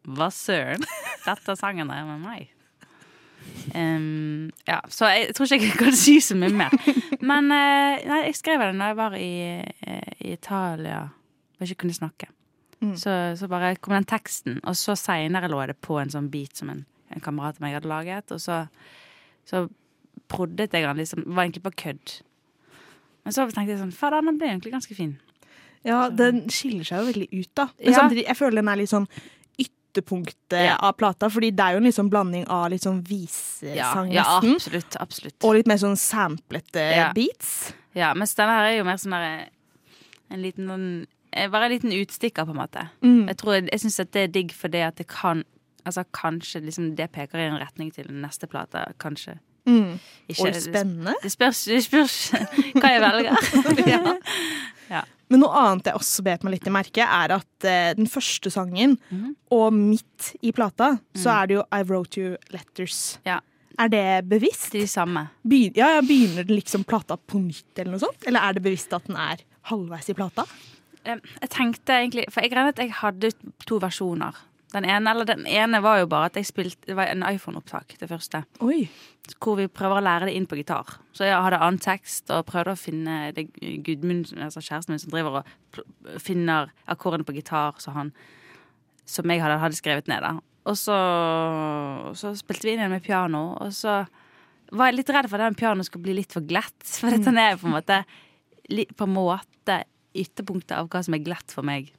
Hva 0.07 0.29
søren? 0.33 0.85
Dette 1.27 1.57
sangen 1.59 1.91
er 1.91 2.07
med 2.07 2.23
meg. 2.23 2.53
Um, 3.75 4.49
ja, 4.67 4.79
så 4.91 5.09
jeg 5.11 5.35
tror 5.35 5.47
ikke 5.47 5.69
jeg 5.69 5.79
kan 5.79 5.95
si 5.95 6.17
så 6.23 6.35
mye 6.39 6.55
mer. 6.55 6.73
Men 7.21 7.51
uh, 7.51 7.99
nei, 8.07 8.21
jeg 8.27 8.39
skrev 8.39 8.63
den 8.63 8.81
da 8.81 8.89
jeg 8.91 8.97
var 8.99 9.15
i, 9.19 9.31
eh, 9.87 10.11
i 10.23 10.33
Italia 10.35 11.05
og 11.57 11.65
ikke 11.65 11.83
kunne 11.85 11.95
snakke. 11.95 12.31
Så, 12.93 13.11
så 13.39 13.47
bare 13.49 13.71
kom 13.81 13.95
den 13.95 14.05
teksten, 14.05 14.59
og 14.61 14.75
så 14.77 14.93
seinere 14.99 15.49
lå 15.49 15.63
det 15.65 15.79
på 15.81 15.95
en 15.97 16.11
sånn 16.13 16.27
beat 16.29 16.59
som 16.59 16.69
en, 16.69 16.83
en 17.17 17.23
kamerat 17.25 17.57
av 17.59 17.65
meg 17.65 17.75
hadde 17.77 17.89
laget, 17.91 18.31
og 18.35 18.39
så, 18.43 18.63
så 19.49 19.65
proddet 20.31 20.71
jeg 20.75 20.83
den 20.87 20.97
liksom. 21.01 21.23
Var 21.27 21.43
egentlig 21.47 21.63
bare 21.67 21.79
kødd. 21.83 22.17
Men 23.25 23.35
så 23.35 23.43
tenkte 23.51 23.73
jeg 23.73 23.81
sånn 23.81 23.95
Fader, 23.95 24.23
den 24.23 24.37
ble 24.39 24.47
egentlig 24.53 24.71
ganske 24.75 24.95
fin. 24.95 25.17
Ja, 25.87 26.07
den 26.09 26.45
skiller 26.51 26.83
seg 26.87 27.01
jo 27.03 27.09
veldig 27.11 27.27
ut, 27.31 27.51
da. 27.55 27.67
Men 27.77 27.93
Ja. 27.93 27.99
samtidig, 28.01 28.23
jeg 28.27 28.35
føler 28.39 28.59
den 28.61 28.69
er 28.71 28.79
litt 28.79 28.89
sånn 28.91 29.07
ytterpunktet 29.61 30.65
Ja. 30.65 30.75
av 30.79 30.93
plata, 30.97 31.29
fordi 31.29 31.51
det 31.55 31.59
er 31.63 31.71
jo 31.77 31.77
en 31.85 31.91
sånn 31.91 32.09
blanding 32.09 32.45
av 32.49 32.69
litt 32.71 32.81
sånn 32.83 33.01
visesang 33.07 34.11
ja 34.13 34.39
nesten, 34.41 34.55
absolutt. 34.55 34.97
Absolutt. 34.99 35.43
og 35.43 35.55
litt 35.55 35.67
mer 35.67 35.77
sånn 35.77 35.95
samplete 35.97 36.95
Ja. 36.95 37.13
beats. 37.13 37.73
Ja, 37.95 38.13
mens 38.13 38.35
denne 38.35 38.49
her 38.57 38.65
er 38.71 38.77
jo 38.77 38.83
mer 38.83 38.97
sånn 38.97 39.11
der 39.11 39.47
En 40.29 40.41
liten 40.41 41.07
eh, 41.31 41.47
Bare 41.47 41.65
en 41.65 41.71
liten 41.71 41.91
utstikker, 41.91 42.43
på 42.45 42.49
en 42.49 42.57
måte. 42.57 42.89
Mm. 43.01 43.27
Jeg 43.27 43.37
tror 43.37 43.53
Jeg, 43.53 43.69
jeg 43.71 43.79
syns 43.79 43.95
det 44.11 44.15
er 44.15 44.27
digg 44.27 44.51
fordi 44.51 44.81
at 44.85 44.95
det 44.97 45.07
kan 45.07 45.43
Altså 45.87 46.05
kanskje 46.15 46.61
liksom 46.65 46.93
det 46.99 47.09
peker 47.15 47.41
i 47.41 47.49
en 47.49 47.59
retning 47.61 47.93
til 47.95 48.09
neste 48.11 48.49
plate. 48.51 48.85
Kanskje 49.01 49.39
Mm. 49.67 49.99
ikke. 50.31 50.47
Og 50.47 50.55
spennende. 50.63 51.13
Det 51.19 51.31
spørs, 51.33 51.65
det 51.67 51.81
spørs 51.83 52.13
hva 52.79 52.91
jeg 52.93 53.01
velger. 53.03 53.35
Men 55.27 55.43
noe 55.43 55.59
annet 55.59 55.89
jeg 55.89 55.99
også 55.99 56.23
bet 56.23 56.45
meg 56.45 56.55
litt 56.55 56.69
i 56.69 56.71
merke, 56.71 57.03
er 57.03 57.33
at 57.35 57.67
uh, 57.67 57.91
den 57.97 58.07
første 58.07 58.51
sangen, 58.53 58.95
mm. 59.11 59.33
og 59.57 59.75
midt 59.75 60.31
i 60.39 60.53
plata, 60.55 60.93
så 61.19 61.33
er 61.33 61.49
det 61.49 61.57
jo 61.57 61.65
I 61.67 61.81
Wrote 61.83 62.21
You 62.21 62.37
Letters. 62.53 63.17
Ja. 63.27 63.41
Er 63.77 63.91
det 63.91 64.05
bevisst? 64.31 64.71
De 64.73 64.85
samme. 64.89 65.27
Begyn 65.45 65.75
ja, 65.77 65.91
ja, 65.97 66.05
begynner 66.05 66.47
den 66.47 66.57
liksom 66.57 66.87
plata 66.87 67.19
på 67.19 67.43
nytt, 67.43 67.73
eller 67.75 67.93
noe 67.93 68.05
sånt? 68.07 68.23
Eller 68.25 68.47
er 68.47 68.57
det 68.57 68.63
bevisst 68.65 68.95
at 68.95 69.05
den 69.09 69.19
er 69.19 69.43
halvveis 69.69 70.07
i 70.09 70.15
plata? 70.17 70.47
Jeg 71.07 71.49
tenkte 71.53 71.95
egentlig 72.01 72.25
For 72.33 72.44
jeg 72.44 72.51
regnet 72.51 72.75
at 72.75 72.81
jeg 72.83 72.95
hadde 72.97 73.29
to 73.67 73.77
versjoner. 73.79 74.35
Den 74.74 74.83
ene, 74.83 75.12
eller 75.14 75.28
den 75.28 75.45
ene 75.47 75.80
var 75.83 76.02
jo 76.02 76.09
bare 76.12 76.28
at 76.28 76.36
jeg 76.36 76.50
spilte 76.50 76.90
Det 76.90 76.95
var 76.97 77.07
en 77.07 77.24
iPhone-opptak, 77.24 77.95
det 78.02 78.09
første. 78.09 78.44
Oi. 78.59 78.90
hvor 79.44 79.57
vi 79.59 79.68
prøver 79.68 80.00
å 80.00 80.04
lære 80.04 80.28
det 80.28 80.36
inn 80.36 80.47
på 80.47 80.56
gitar. 80.59 80.97
Så 81.16 81.26
jeg 81.28 81.36
hadde 81.36 81.59
annen 81.59 81.80
tekst 81.83 82.31
og 82.31 82.45
prøvde 82.47 82.76
å 82.76 82.80
finne 82.80 83.31
det 83.36 83.50
Gudmund, 83.83 84.31
altså 84.40 84.64
kjæresten 84.64 84.94
min, 84.94 85.02
som 85.04 85.12
driver 85.12 85.42
og 85.42 86.19
finner 86.24 86.71
akkordene 86.88 87.28
på 87.28 87.36
gitar 87.36 87.80
så 87.83 87.92
han, 87.95 88.14
som 89.07 89.28
jeg 89.31 89.44
hadde, 89.44 89.59
hadde 89.59 89.80
skrevet 89.80 90.07
ned. 90.12 90.24
Da. 90.24 90.38
Og 90.68 90.80
så, 90.80 90.95
så 92.19 92.31
spilte 92.40 92.68
vi 92.68 92.76
inn 92.76 92.83
igjen 92.83 92.95
med 92.95 93.04
piano, 93.04 93.50
og 93.59 93.76
så 93.76 94.02
var 94.76 94.90
jeg 94.90 95.00
litt 95.00 95.12
redd 95.16 95.30
for 95.31 95.40
at 95.40 95.52
den 95.52 95.59
pianoet 95.59 95.88
skulle 95.88 96.07
bli 96.07 96.18
litt 96.19 96.36
for 96.36 96.47
glatt. 96.47 96.80
For 97.00 97.12
dette 97.12 97.31
er 97.31 97.59
på 97.59 97.69
en 97.69 97.78
måte 97.78 98.02
på 98.68 99.06
en 99.07 99.14
måte 99.16 99.78
ytterpunktet 100.24 100.74
av 100.78 100.90
hva 100.90 101.02
som 101.06 101.14
er 101.18 101.24
glatt 101.26 101.52
for 101.54 101.64
meg. 101.68 101.92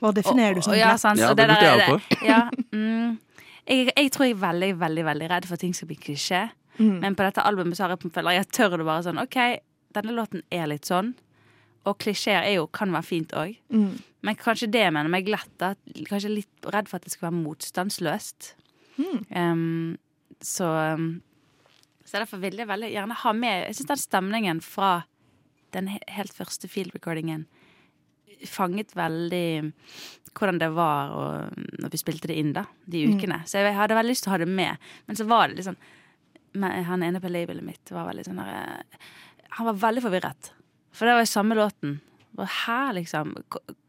Hva 0.00 0.12
definerer 0.16 0.54
du 0.58 0.62
som 0.62 0.72
Og- 0.72 0.76
og 0.76 0.80
ja, 0.80 0.88
glatt? 0.94 1.00
sant, 1.00 1.18
Ja, 1.20 1.30
og 1.30 1.36
det 1.36 1.48
lurte 1.48 1.62
jeg 1.62 1.80
også 1.80 2.00
det- 2.08 2.22
Ja, 2.28 2.50
mm, 2.72 3.18
jeg, 3.66 3.92
jeg 3.96 4.10
tror 4.12 4.24
jeg 4.26 4.36
er 4.36 4.40
veldig, 4.46 4.70
veldig 4.78 5.04
veldig 5.04 5.30
redd 5.30 5.44
for 5.46 5.54
at 5.54 5.60
ting 5.60 5.74
skal 5.74 5.88
bli 5.88 5.96
klisjé. 5.96 6.50
Men 6.78 7.14
på 7.14 7.22
dette 7.26 7.42
albumet 7.44 7.76
så 7.76 7.84
har 7.86 7.90
jeg, 7.96 8.10
føler 8.10 8.32
jeg 8.38 8.48
tør 8.56 8.78
det 8.78 8.86
bare 8.86 9.02
sånn 9.04 9.20
OK, 9.20 9.36
denne 9.92 10.12
låten 10.16 10.42
er 10.50 10.66
litt 10.66 10.86
sånn. 10.88 11.14
Og 11.84 11.98
klisjeer 11.98 12.42
er 12.44 12.54
jo, 12.54 12.66
kan 12.68 12.90
være 12.92 13.04
fint 13.04 13.32
òg. 13.32 13.56
Men 14.22 14.34
kanskje 14.36 14.70
det 14.70 14.80
jeg 14.84 14.92
mener 14.92 15.08
meg 15.08 15.26
glatt. 15.26 15.48
da, 15.58 15.74
Kanskje 16.04 16.34
litt 16.34 16.62
redd 16.72 16.88
for 16.88 16.96
at 16.96 17.02
det 17.04 17.12
skal 17.12 17.30
være 17.30 17.42
motstandsløst. 17.44 18.54
Um, 19.34 19.98
så 20.40 21.20
Så 22.04 22.18
derfor 22.18 22.40
vil 22.40 22.56
jeg 22.56 22.66
veldig 22.66 22.90
gjerne 22.92 23.14
ha 23.14 23.32
med 23.32 23.66
Jeg 23.68 23.74
syns 23.76 23.86
den 23.86 23.96
stemningen 23.96 24.60
fra 24.62 25.04
den 25.76 25.90
helt 25.90 26.34
første 26.36 26.68
field 26.70 26.94
recordingen 26.96 27.46
fanget 28.46 28.94
veldig 28.96 29.72
hvordan 30.36 30.60
det 30.60 30.68
var 30.72 31.14
og, 31.16 31.62
når 31.82 31.92
vi 31.92 32.00
spilte 32.00 32.30
det 32.30 32.38
inn, 32.40 32.52
da, 32.56 32.64
de 32.86 33.02
ukene. 33.10 33.40
Så 33.48 33.60
jeg 33.60 33.74
hadde 33.76 33.96
veldig 33.98 34.14
lyst 34.14 34.24
til 34.24 34.32
å 34.32 34.36
ha 34.36 34.40
det 34.42 34.50
med. 34.50 34.90
Men 35.08 35.18
så 35.18 35.26
var 35.28 35.48
det 35.48 35.58
litt 35.58 35.68
sånn 35.70 35.80
Han 36.88 37.04
ene 37.06 37.20
på 37.22 37.30
labelet 37.30 37.62
mitt 37.62 37.92
var 37.94 38.08
veldig 38.08 38.24
sånn 38.26 38.40
der, 38.40 38.48
eh, 38.50 39.08
Han 39.58 39.68
var 39.70 39.80
veldig 39.84 40.02
forvirret. 40.06 40.52
For 40.90 41.06
det 41.06 41.14
var 41.14 41.24
jo 41.24 41.30
samme 41.30 41.58
låten. 41.58 42.00
Bare, 42.34 42.50
Hæ, 42.64 42.80
liksom? 42.98 43.34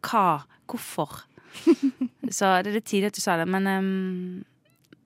Hva? 0.01 0.43
Hvorfor? 0.69 1.23
så 2.37 2.55
det 2.61 2.71
er 2.71 2.77
litt 2.79 2.89
tidlig 2.89 3.11
at 3.11 3.17
du 3.17 3.21
sa 3.23 3.37
det, 3.37 3.47
men 3.49 3.67
um, 3.67 4.43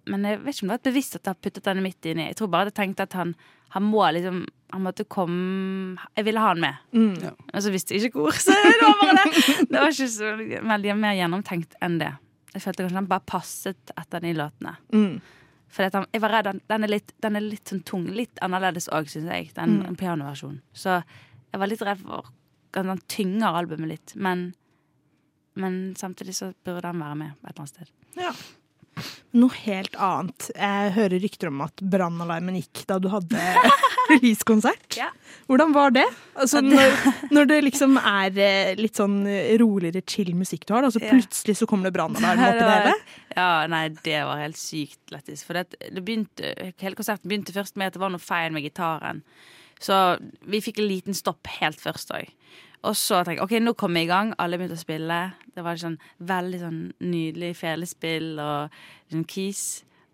Men 0.05 0.25
jeg 0.27 0.38
vet 0.44 0.53
ikke 0.53 0.65
om 0.65 0.70
det 0.70 0.75
var 0.77 0.91
bevisst 0.91 1.15
at 1.15 1.24
jeg 1.25 1.34
har 1.34 1.41
puttet 1.41 1.65
denne 1.65 1.82
midt 1.82 2.05
inni. 2.05 2.27
Jeg 2.29 2.38
tror 2.38 2.51
bare 2.53 2.70
jeg 2.70 2.77
tenkte 2.77 3.08
at 3.08 3.15
han 3.17 3.32
han 3.70 3.84
må 3.84 4.06
liksom 4.16 4.46
Han 4.74 4.82
måtte 4.84 5.06
komme 5.08 5.96
Jeg 6.18 6.26
ville 6.26 6.40
ha 6.42 6.48
han 6.52 6.60
med. 6.60 6.76
Mm. 6.92 7.14
Men 7.54 7.62
så 7.64 7.72
visste 7.72 7.94
jeg 7.96 8.10
ikke 8.10 8.20
hvor, 8.26 8.34
så 8.36 8.52
det 8.52 8.74
var 8.82 8.98
bare 9.00 9.14
det. 9.24 9.56
Det 9.70 9.80
var 9.80 9.92
ikke 9.94 10.08
så 10.12 10.32
veldig 10.68 10.96
mer 11.00 11.14
gjennomtenkt 11.16 11.78
enn 11.86 12.00
det. 12.02 12.10
Jeg 12.56 12.64
følte 12.64 12.84
kanskje 12.84 12.98
han 13.00 13.08
bare 13.08 13.24
passet 13.30 13.94
etter 13.96 14.20
de 14.26 14.34
låtene. 14.36 14.74
Mm. 14.92 15.22
For 15.76 15.86
jeg 15.86 16.22
var 16.24 16.34
redd 16.34 16.50
den, 16.68 16.84
er 16.84 16.92
litt, 16.92 17.14
den 17.24 17.36
er 17.40 17.46
litt 17.46 17.72
sånn 17.72 17.84
tung. 17.88 18.06
Litt 18.16 18.40
annerledes 18.44 18.90
òg, 18.96 19.08
syns 19.12 19.30
jeg. 19.32 19.54
Den 19.56 19.78
Mm. 19.86 19.96
pianoversjonen. 20.00 20.60
Så 20.74 20.98
jeg 21.04 21.60
var 21.62 21.68
litt 21.72 21.82
redd 21.86 22.00
for 22.04 22.26
at 22.76 22.86
han 22.92 23.00
tynger 23.08 23.56
albumet 23.62 23.88
litt. 23.94 24.16
Men, 24.16 24.54
men 25.56 25.94
samtidig 25.96 26.36
så 26.36 26.54
burde 26.66 26.90
han 26.92 27.00
være 27.00 27.16
med 27.22 27.32
et 27.32 27.50
eller 27.50 27.60
annet 27.64 27.70
sted. 27.76 27.92
Ja. 28.20 28.34
Noe 29.36 29.52
helt 29.66 29.96
annet. 30.00 30.50
Jeg 30.56 30.92
hører 30.96 31.20
rykter 31.20 31.50
om 31.52 31.64
at 31.66 31.82
brannalarmen 31.84 32.56
gikk 32.62 32.86
da 32.88 32.98
du 33.04 33.10
hadde 33.12 33.42
releasekonsert. 34.12 34.96
Ja. 34.96 35.10
Hvordan 35.50 35.74
var 35.75 35.92
det? 35.96 36.06
Altså, 36.40 36.62
når, 36.64 36.96
når 37.36 37.50
det 37.50 37.58
liksom 37.66 37.98
er 38.00 38.40
eh, 38.40 38.72
litt 38.80 38.96
sånn 38.96 39.18
roligere, 39.60 40.06
chill 40.08 40.32
musikk 40.38 40.64
du 40.70 40.75
har, 40.78 40.88
og 40.88 40.96
så 40.96 41.04
plutselig 41.04 41.58
så 41.60 41.68
kommer 41.70 41.90
det 41.90 41.96
brannalarm 41.98 42.46
oppi 42.48 42.62
det 42.64 42.72
hele? 42.78 42.96
Ja, 43.36 43.50
nei, 43.72 43.84
det 44.06 44.22
var 44.30 44.40
helt 44.40 44.60
sykt 44.62 45.12
lættis. 45.12 45.44
For 45.44 45.60
det, 45.60 45.82
det 45.84 46.06
begynte, 46.06 46.56
hele 46.82 46.96
konserten 46.96 47.28
begynte 47.28 47.56
først 47.56 47.75
med 47.75 47.92
at 47.92 48.00
det 48.00 48.04
var 48.06 48.16
noe 48.16 48.24
feil 48.24 48.56
med 48.56 48.64
gitaren. 48.64 49.25
Så 49.84 50.00
vi 50.48 50.64
fikk 50.64 50.80
en 50.80 50.88
liten 50.88 51.18
stopp 51.18 51.50
helt 51.60 51.82
først 51.84 52.14
òg. 52.16 52.32
Og 52.86 52.94
så 53.00 53.22
tenkte 53.25 53.39
jeg 53.39 53.46
ok, 53.46 53.56
nå 53.65 53.74
kom 53.80 53.96
jeg 53.98 54.08
i 54.08 54.12
gang. 54.12 54.34
Alle 54.42 54.60
begynte 54.60 54.77
å 54.77 54.82
spille. 54.82 55.20
Det 55.56 55.63
var 55.65 55.80
sånn 55.82 55.98
veldig 56.27 56.60
sånn 56.62 56.80
nydelig 57.01 57.54
felespill 57.58 58.36
og 58.44 58.75
sånn 59.13 59.25
keys. 59.32 59.63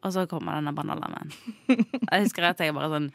Og 0.02 0.14
så 0.16 0.24
kommer 0.30 0.58
denne 0.58 0.74
banalarmen. 0.74 1.34
Jeg 1.68 2.24
husker 2.26 2.48
at 2.52 2.62
jeg 2.64 2.74
bare 2.78 2.90
sånn 2.96 3.12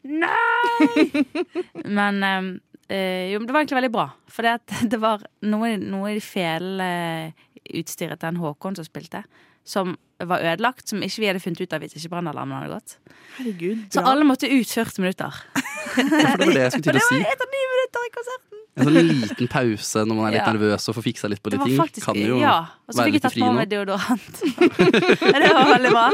Nei! 0.00 1.24
Men 1.98 2.22
øh, 2.24 3.24
jo, 3.34 3.40
det 3.44 3.52
var 3.52 3.60
egentlig 3.60 3.76
veldig 3.82 3.92
bra. 3.92 4.06
For 4.32 4.46
det, 4.46 4.54
at 4.62 4.84
det 4.92 5.00
var 5.02 5.24
noe, 5.44 5.74
noe 5.80 6.14
i 6.16 6.22
feleutstyret 6.24 8.16
til 8.16 8.24
den 8.26 8.40
Håkon 8.40 8.78
som 8.78 8.86
spilte, 8.88 9.20
som 9.68 9.92
var 10.20 10.40
ødelagt, 10.44 10.88
som 10.88 11.04
ikke 11.04 11.20
vi 11.22 11.28
hadde 11.28 11.42
funnet 11.44 11.60
ut 11.60 11.76
av 11.76 11.84
hvis 11.84 11.96
ikke 12.00 12.14
brannalarmen 12.14 12.56
hadde 12.56 12.72
gått. 12.78 12.96
Herregud, 13.38 13.84
Så 13.92 14.04
alle 14.08 14.24
måtte 14.28 14.48
ut 14.48 14.72
40 14.72 15.04
minutter. 15.04 15.40
Ja, 15.90 16.04
for 16.06 16.38
det 16.38 16.46
var 16.46 16.54
det 16.54 16.60
jeg 16.62 16.72
skulle 16.76 16.92
til 16.94 16.98
å 17.00 17.06
si. 17.08 17.16
etter 17.32 17.48
ni 17.50 17.60
minutter 17.72 18.04
i 18.06 18.10
konserten! 18.14 18.60
En 18.80 18.88
sånn 18.88 18.96
liten 19.10 19.48
pause 19.52 20.02
når 20.08 20.16
man 20.18 20.26
er 20.28 20.34
litt 20.36 20.40
Ja. 20.42 20.52
nervøs 20.54 20.88
og 20.90 20.96
får 20.96 21.04
fiksa 21.06 21.28
litt 21.30 21.42
på 21.44 21.52
Det 21.52 21.60
var 21.60 21.68
ting. 21.70 21.78
faktisk, 21.80 22.06
kan 22.06 22.16
jo 22.20 22.38
ja. 22.40 22.54
Og 22.88 22.94
så 22.96 23.04
fikk 23.06 23.18
jeg 23.18 23.24
tatt 23.26 23.36
på 23.38 23.52
meg 23.56 23.68
deodorant. 23.70 24.40
det 25.44 25.52
var 25.54 25.70
veldig 25.74 25.92
bra. 25.94 26.06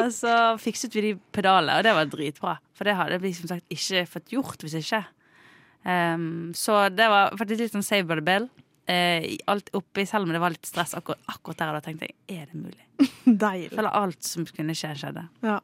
Og 0.00 0.08
så 0.14 0.36
fikset 0.62 0.94
vi 0.96 1.04
de 1.08 1.12
pedalene, 1.36 1.78
og 1.80 1.84
det 1.86 1.94
var 1.98 2.10
dritbra. 2.12 2.56
For 2.76 2.88
det 2.88 2.96
hadde 2.98 3.18
vi 3.22 3.32
som 3.36 3.50
sagt 3.50 3.66
ikke 3.72 4.06
fått 4.16 4.32
gjort 4.34 4.64
hvis 4.64 4.78
ikke. 4.80 5.02
Um, 5.86 6.52
så 6.56 6.88
det 6.90 7.06
var 7.12 7.34
faktisk 7.38 7.60
litt 7.66 7.74
sånn 7.76 7.84
save 7.86 8.06
by 8.08 8.16
the 8.18 8.24
bell. 8.26 8.48
Uh, 8.86 9.22
alt 9.50 9.70
oppi, 9.74 10.04
selv 10.06 10.26
om 10.26 10.32
det 10.34 10.40
var 10.42 10.54
litt 10.54 10.66
stress 10.66 10.94
akkurat, 10.98 11.18
akkurat 11.30 11.58
der, 11.58 11.70
og 11.72 11.78
da 11.80 11.84
tenkte 11.86 12.06
jeg 12.08 12.40
er 12.40 12.46
det 12.50 12.60
mulig? 12.60 12.84
Deilig. 13.46 13.72
Eller 13.76 13.90
alt 13.98 14.22
som 14.26 14.46
kunne 14.46 14.74
skje, 14.78 14.92
skjedde. 14.98 15.26
Ja. 15.46 15.60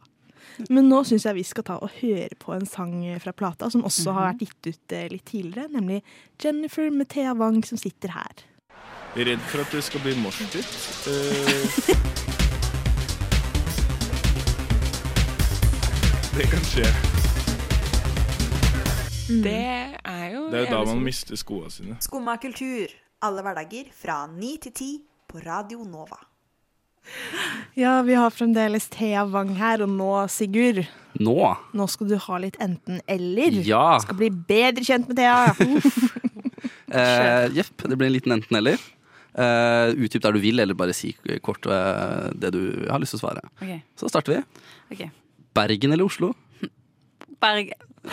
Men 0.69 0.89
nå 0.91 1.03
syns 1.09 1.25
jeg 1.29 1.39
vi 1.39 1.45
skal 1.47 1.65
ta 1.69 1.77
og 1.83 1.91
høre 2.01 2.29
på 2.39 2.55
en 2.57 2.67
sang 2.69 2.95
fra 3.23 3.33
plata, 3.33 3.71
som 3.73 3.85
også 3.89 4.15
har 4.17 4.33
vært 4.33 4.47
gitt 4.47 4.71
ut 4.73 4.97
eh, 4.97 5.09
litt 5.13 5.27
tidligere, 5.29 5.69
nemlig 5.73 6.03
Jennifer 6.43 6.91
med 6.91 7.09
Thea 7.13 7.35
Wang, 7.39 7.63
som 7.67 7.81
sitter 7.81 8.15
her. 8.17 8.45
Redd 9.17 9.43
for 9.51 9.61
at 9.61 9.75
det 9.75 9.83
skal 9.85 10.01
bli 10.01 10.15
moshpit. 10.23 10.65
Eh, 11.13 12.13
det 16.39 16.47
kan 16.49 16.65
skje. 16.65 16.89
Det 19.43 19.57
er 20.05 20.27
jo 20.33 20.49
Det 20.51 20.59
er 20.59 20.67
jo 20.67 20.73
da 20.73 20.85
man 20.89 21.03
mister 21.05 21.37
skoene 21.37 21.71
sine. 21.71 21.97
Skumma 22.01 22.37
kultur. 22.41 22.93
Alle 23.23 23.45
hverdager 23.45 23.93
fra 23.95 24.27
ni 24.27 24.57
til 24.61 24.73
ti 24.73 24.91
på 25.29 25.39
Radio 25.45 25.85
Nova. 25.85 26.19
Ja, 27.79 28.03
vi 28.03 28.15
har 28.15 28.31
fremdeles 28.31 28.89
Thea 28.93 29.25
Wang 29.29 29.55
her, 29.59 29.83
og 29.85 29.93
nå, 29.93 30.11
Sigurd, 30.33 30.83
Nå? 31.21 31.37
nå 31.77 31.87
skal 31.93 32.09
du 32.09 32.17
ha 32.25 32.39
litt 32.41 32.57
enten-eller. 32.63 33.59
Ja. 33.69 33.99
Skal 34.05 34.19
bli 34.21 34.31
bedre 34.33 34.85
kjent 34.87 35.11
med 35.11 35.21
Thea. 35.21 35.53
Eh, 36.93 37.47
Jepp, 37.57 37.87
det 37.89 37.97
blir 37.97 38.11
en 38.11 38.13
liten 38.13 38.35
enten-eller. 38.35 38.77
Uh, 39.33 39.97
utdyp 39.97 40.21
der 40.27 40.35
du 40.37 40.43
vil, 40.43 40.61
eller 40.61 40.77
bare 40.77 40.93
si 40.93 41.15
kort 41.41 41.65
uh, 41.65 42.29
det 42.37 42.51
du 42.53 42.85
har 42.85 43.01
lyst 43.01 43.15
til 43.15 43.23
å 43.23 43.23
svare. 43.23 43.41
Okay. 43.63 43.79
Så 43.97 44.11
starter 44.13 44.35
vi. 44.35 44.67
Okay. 44.93 45.09
Bergen 45.57 45.97
eller 45.97 46.05
Oslo? 46.05 46.35
Bergen. 47.41 47.81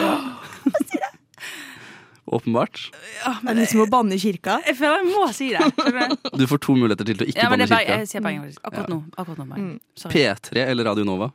Åpenbart. 2.30 2.82
Det 2.94 3.50
er 3.50 3.58
det 3.58 3.66
som 3.72 3.82
å 3.82 3.88
banne 3.90 4.14
i 4.14 4.20
kirka. 4.22 4.60
Jeg 4.68 4.78
føler 4.78 5.00
jeg 5.02 5.08
må 5.16 5.24
si 5.34 5.48
det. 5.56 5.64
du? 5.74 6.30
Du 6.44 6.46
får 6.52 6.62
to 6.62 6.76
muligheter 6.78 7.08
til 7.10 7.18
til 7.18 7.26
å 7.26 7.30
ikke 7.32 7.42
Ja, 7.42 7.50
banne 7.50 7.66
i 7.66 7.72
kirka. 7.72 7.96
Jeg 8.04 8.10
sier 8.12 8.22
Bergen, 8.26 8.44
faktisk. 8.46 8.62
Akkurat 8.70 8.92
nå. 8.94 9.00
Akkurat 9.18 9.50
nå. 9.50 9.70
Sorry. 9.98 10.14
P3 10.14 10.66
eller 10.68 10.90
Radio 10.92 11.08
Nova? 11.10 11.32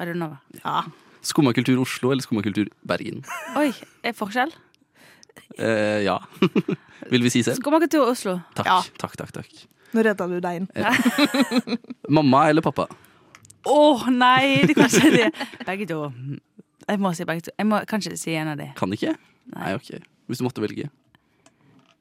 Radio 0.00 0.18
Nova. 0.20 0.40
Ja. 0.60 0.82
Skummakultur 1.24 1.80
Oslo 1.80 2.12
eller 2.12 2.26
Skummakultur 2.26 2.68
Bergen? 2.84 3.22
Oi, 3.56 3.70
er 4.04 4.12
forskjell? 4.18 4.52
Eh, 5.58 6.04
ja. 6.04 6.18
vil 7.12 7.24
vi 7.24 7.32
si 7.32 7.42
selv? 7.46 7.62
Kommer 7.64 7.86
ikke 7.88 8.02
Oslo. 8.04 8.36
Takk, 8.58 8.68
Ja. 8.68 8.80
takk, 9.00 9.16
takk. 9.16 9.32
takk. 9.40 9.64
Nå 9.94 10.02
redda 10.04 10.26
du 10.28 10.40
deg 10.42 10.60
inn. 10.60 11.78
Mamma 12.10 12.48
eller 12.50 12.64
pappa? 12.66 12.88
Å 13.64 13.76
nei, 14.12 14.64
det 14.68 14.74
kan 14.76 14.90
ikke 14.90 15.12
det. 15.14 15.30
Begge 15.64 15.86
to. 15.88 16.00
Jeg 16.84 17.00
må 17.00 17.14
si 17.16 17.24
begge 17.24 17.46
to. 17.46 17.54
Jeg 17.56 17.68
må 17.70 17.80
kanskje 17.88 18.18
si 18.20 18.34
en 18.36 18.50
av 18.52 18.58
de. 18.60 18.66
Kan 18.76 18.92
ikke? 18.92 19.14
Nei. 19.54 19.62
Nei, 19.70 19.78
ok. 19.78 19.94
Hvis 20.28 20.40
du 20.40 20.46
måtte 20.46 20.62
velge. 20.64 20.90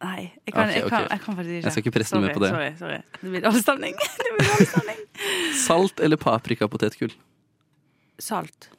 Nei, 0.03 0.33
jeg 0.43 0.51
kan, 0.51 0.67
okay, 0.67 0.75
jeg 0.75 0.89
kan, 0.91 1.05
jeg 1.07 1.21
kan 1.23 1.35
faktisk 1.37 1.53
ikke. 1.53 1.63
Jeg 1.63 1.71
skal 1.71 1.83
ikke 1.83 1.93
presse 1.95 2.11
sorry, 2.11 2.25
mer 2.27 2.35
på 2.35 2.43
det. 2.43 2.49
Sorry, 2.51 2.71
sorry. 2.79 2.97
Det 3.21 3.29
blir 3.31 3.45
avstemning. 3.47 3.95
stemning. 4.03 4.23
Det 4.25 4.33
blir 4.35 4.49
dårlig 4.49 4.67
stemning. 4.73 5.01
Salt 5.63 6.03
eller 6.03 6.19
paprikapotetgull? 6.19 7.13
Salt. 8.19 8.69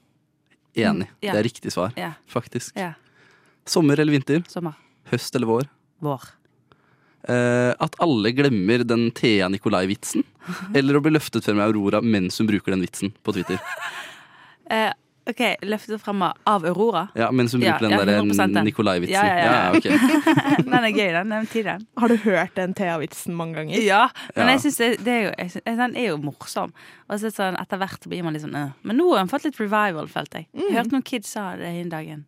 Enig. 0.76 1.08
Mm, 1.08 1.16
ja. 1.24 1.32
Det 1.32 1.40
er 1.40 1.46
riktig 1.48 1.72
svar, 1.72 1.94
Ja. 1.96 2.12
faktisk. 2.28 2.76
Ja. 2.76 2.92
Sommer 3.64 4.00
eller 4.00 4.12
vinter? 4.12 4.42
Sommer. 4.48 4.76
Høst 5.08 5.36
eller 5.36 5.48
vår? 5.48 5.68
Vår. 6.04 6.28
Uh, 7.24 7.72
at 7.80 7.96
alle 8.04 8.34
glemmer 8.36 8.84
den 8.84 9.06
Thea 9.16 9.48
Nikolai-vitsen? 9.48 10.26
Eller 10.76 10.98
å 10.98 11.00
bli 11.00 11.14
løftet 11.14 11.46
frem 11.46 11.56
av 11.56 11.70
Aurora 11.70 12.02
mens 12.04 12.36
hun 12.36 12.50
bruker 12.50 12.74
den 12.74 12.82
vitsen 12.84 13.14
på 13.24 13.32
Twitter? 13.32 13.56
Eh, 14.68 14.90
OK, 15.26 15.40
løftet 15.64 16.00
frem 16.02 16.20
av 16.26 16.64
Aurora. 16.68 17.06
Ja, 17.16 17.30
Mens 17.32 17.54
som 17.54 17.60
bruker 17.62 17.88
ja, 17.88 18.00
den 18.04 18.30
100% 18.30 18.52
der. 18.58 18.64
Nikolai-vitsen. 18.66 19.14
Ja, 19.14 19.22
ja, 19.24 19.52
ja. 19.64 19.70
ok. 19.72 19.86
Den 20.68 20.74
er 20.84 20.90
gøy, 20.92 21.12
den. 21.14 21.30
Den 21.32 21.46
tiden. 21.48 21.86
Har 21.96 22.12
du 22.12 22.16
hørt 22.26 22.52
den 22.58 22.74
Thea-vitsen 22.76 23.32
mange 23.38 23.54
ganger? 23.56 23.78
Ja, 23.80 24.02
men 24.36 24.46
Ja. 24.46 24.52
jeg 24.52 24.60
synes 24.66 24.76
det, 24.82 24.88
det 25.06 25.14
er 25.14 25.22
jo, 25.24 25.30
synes, 25.54 25.78
den 25.80 25.96
er 25.96 26.06
jo 26.10 26.18
morsom. 26.20 26.74
Og 27.08 27.20
så 27.22 27.30
sånn, 27.32 27.56
etter 27.60 27.80
hvert 27.80 28.04
blir 28.08 28.20
man 28.26 28.36
litt 28.36 28.44
sånn 28.44 28.56
øh. 28.58 28.74
Men 28.84 28.96
nå 29.00 29.06
har 29.14 29.22
hun 29.24 29.32
fått 29.32 29.46
litt 29.48 29.56
revival, 29.60 30.10
følte 30.12 30.42
jeg. 30.42 30.48
Jeg 30.60 30.76
hørte 30.76 30.92
noen 30.92 31.06
kids 31.08 31.32
sa 31.38 31.46
det 31.56 31.72
den 31.72 31.88
dagen. 31.92 32.26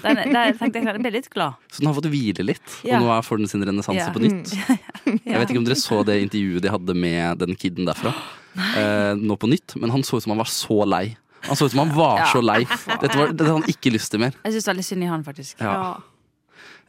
Den, 0.00 0.20
der 0.32 0.52
tenkte 0.56 0.78
jeg 0.80 0.86
jeg 0.88 1.02
ble 1.02 1.12
litt 1.18 1.28
glad. 1.34 1.60
Så 1.68 1.82
den 1.82 1.90
har 1.90 1.96
fått 2.00 2.08
hvile 2.12 2.44
litt, 2.48 2.78
Ja. 2.86 2.96
og 2.96 3.04
nå 3.04 3.12
er- 3.18 3.24
får 3.28 3.42
den 3.42 3.48
sin 3.52 3.64
renessanse 3.66 4.06
Ja. 4.06 4.12
på 4.14 4.22
nytt. 4.24 4.56
Jeg 5.26 5.36
vet 5.38 5.50
ikke 5.52 5.58
om 5.60 5.64
dere 5.68 5.76
så 5.78 6.00
det 6.06 6.16
intervjuet 6.22 6.62
de 6.64 6.70
hadde 6.72 6.94
med 6.96 7.38
den 7.44 7.54
kiden 7.60 7.84
derfra. 7.86 8.14
Eh, 8.56 9.12
nå 9.20 9.34
på 9.36 9.50
nytt, 9.52 9.74
men 9.76 9.90
han 9.92 10.00
så 10.00 10.16
ut 10.16 10.22
som 10.24 10.30
han 10.32 10.38
var 10.40 10.48
så 10.48 10.78
lei. 10.88 11.10
Han 11.46 11.56
så 11.58 11.68
ut 11.68 11.74
som 11.74 11.82
han 11.84 11.92
var 11.96 12.24
så 12.32 12.42
lei. 12.44 12.62
Dette, 12.64 13.12
var, 13.16 13.30
dette 13.32 13.46
hadde 13.46 13.52
han 13.52 13.70
ikke 13.70 13.92
lyst 13.94 14.12
til 14.14 14.22
mer. 14.22 14.36
Jeg 14.44 14.56
syns 14.56 14.68
veldig 14.72 14.86
synd 14.88 15.06
i 15.06 15.10
han, 15.10 15.24
faktisk. 15.26 15.62
Ja. 15.62 15.96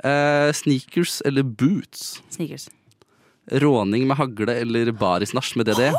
Eh, 0.07 0.49
sneakers 0.57 1.21
eller 1.25 1.43
boots? 1.43 2.21
Sneakers. 2.33 2.69
Råning 3.51 4.07
med 4.09 4.17
hagle 4.19 4.57
eller 4.61 4.91
barisnasj 4.91 5.55
med 5.59 5.69
DD? 5.69 5.91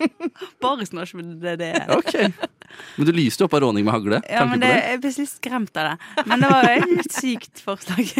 Barisnasj 0.62 1.16
med 1.18 1.36
DDE. 1.42 1.84
Ok. 1.92 2.14
Men 2.96 3.06
du 3.06 3.12
lyste 3.12 3.42
jo 3.42 3.48
opp 3.48 3.54
av 3.58 3.64
råning 3.66 3.84
med 3.84 3.92
hagle. 3.94 4.20
Ja, 4.30 4.46
men 4.48 4.62
det, 4.62 4.70
jeg 4.72 5.00
ble 5.02 5.12
litt 5.18 5.32
skremt 5.32 5.80
av 5.80 5.90
det. 5.90 6.24
Men 6.30 6.44
det 6.44 6.52
var 6.52 6.68
et 6.70 6.86
helt 6.86 7.16
sykt 7.16 7.64
forslag. 7.64 8.06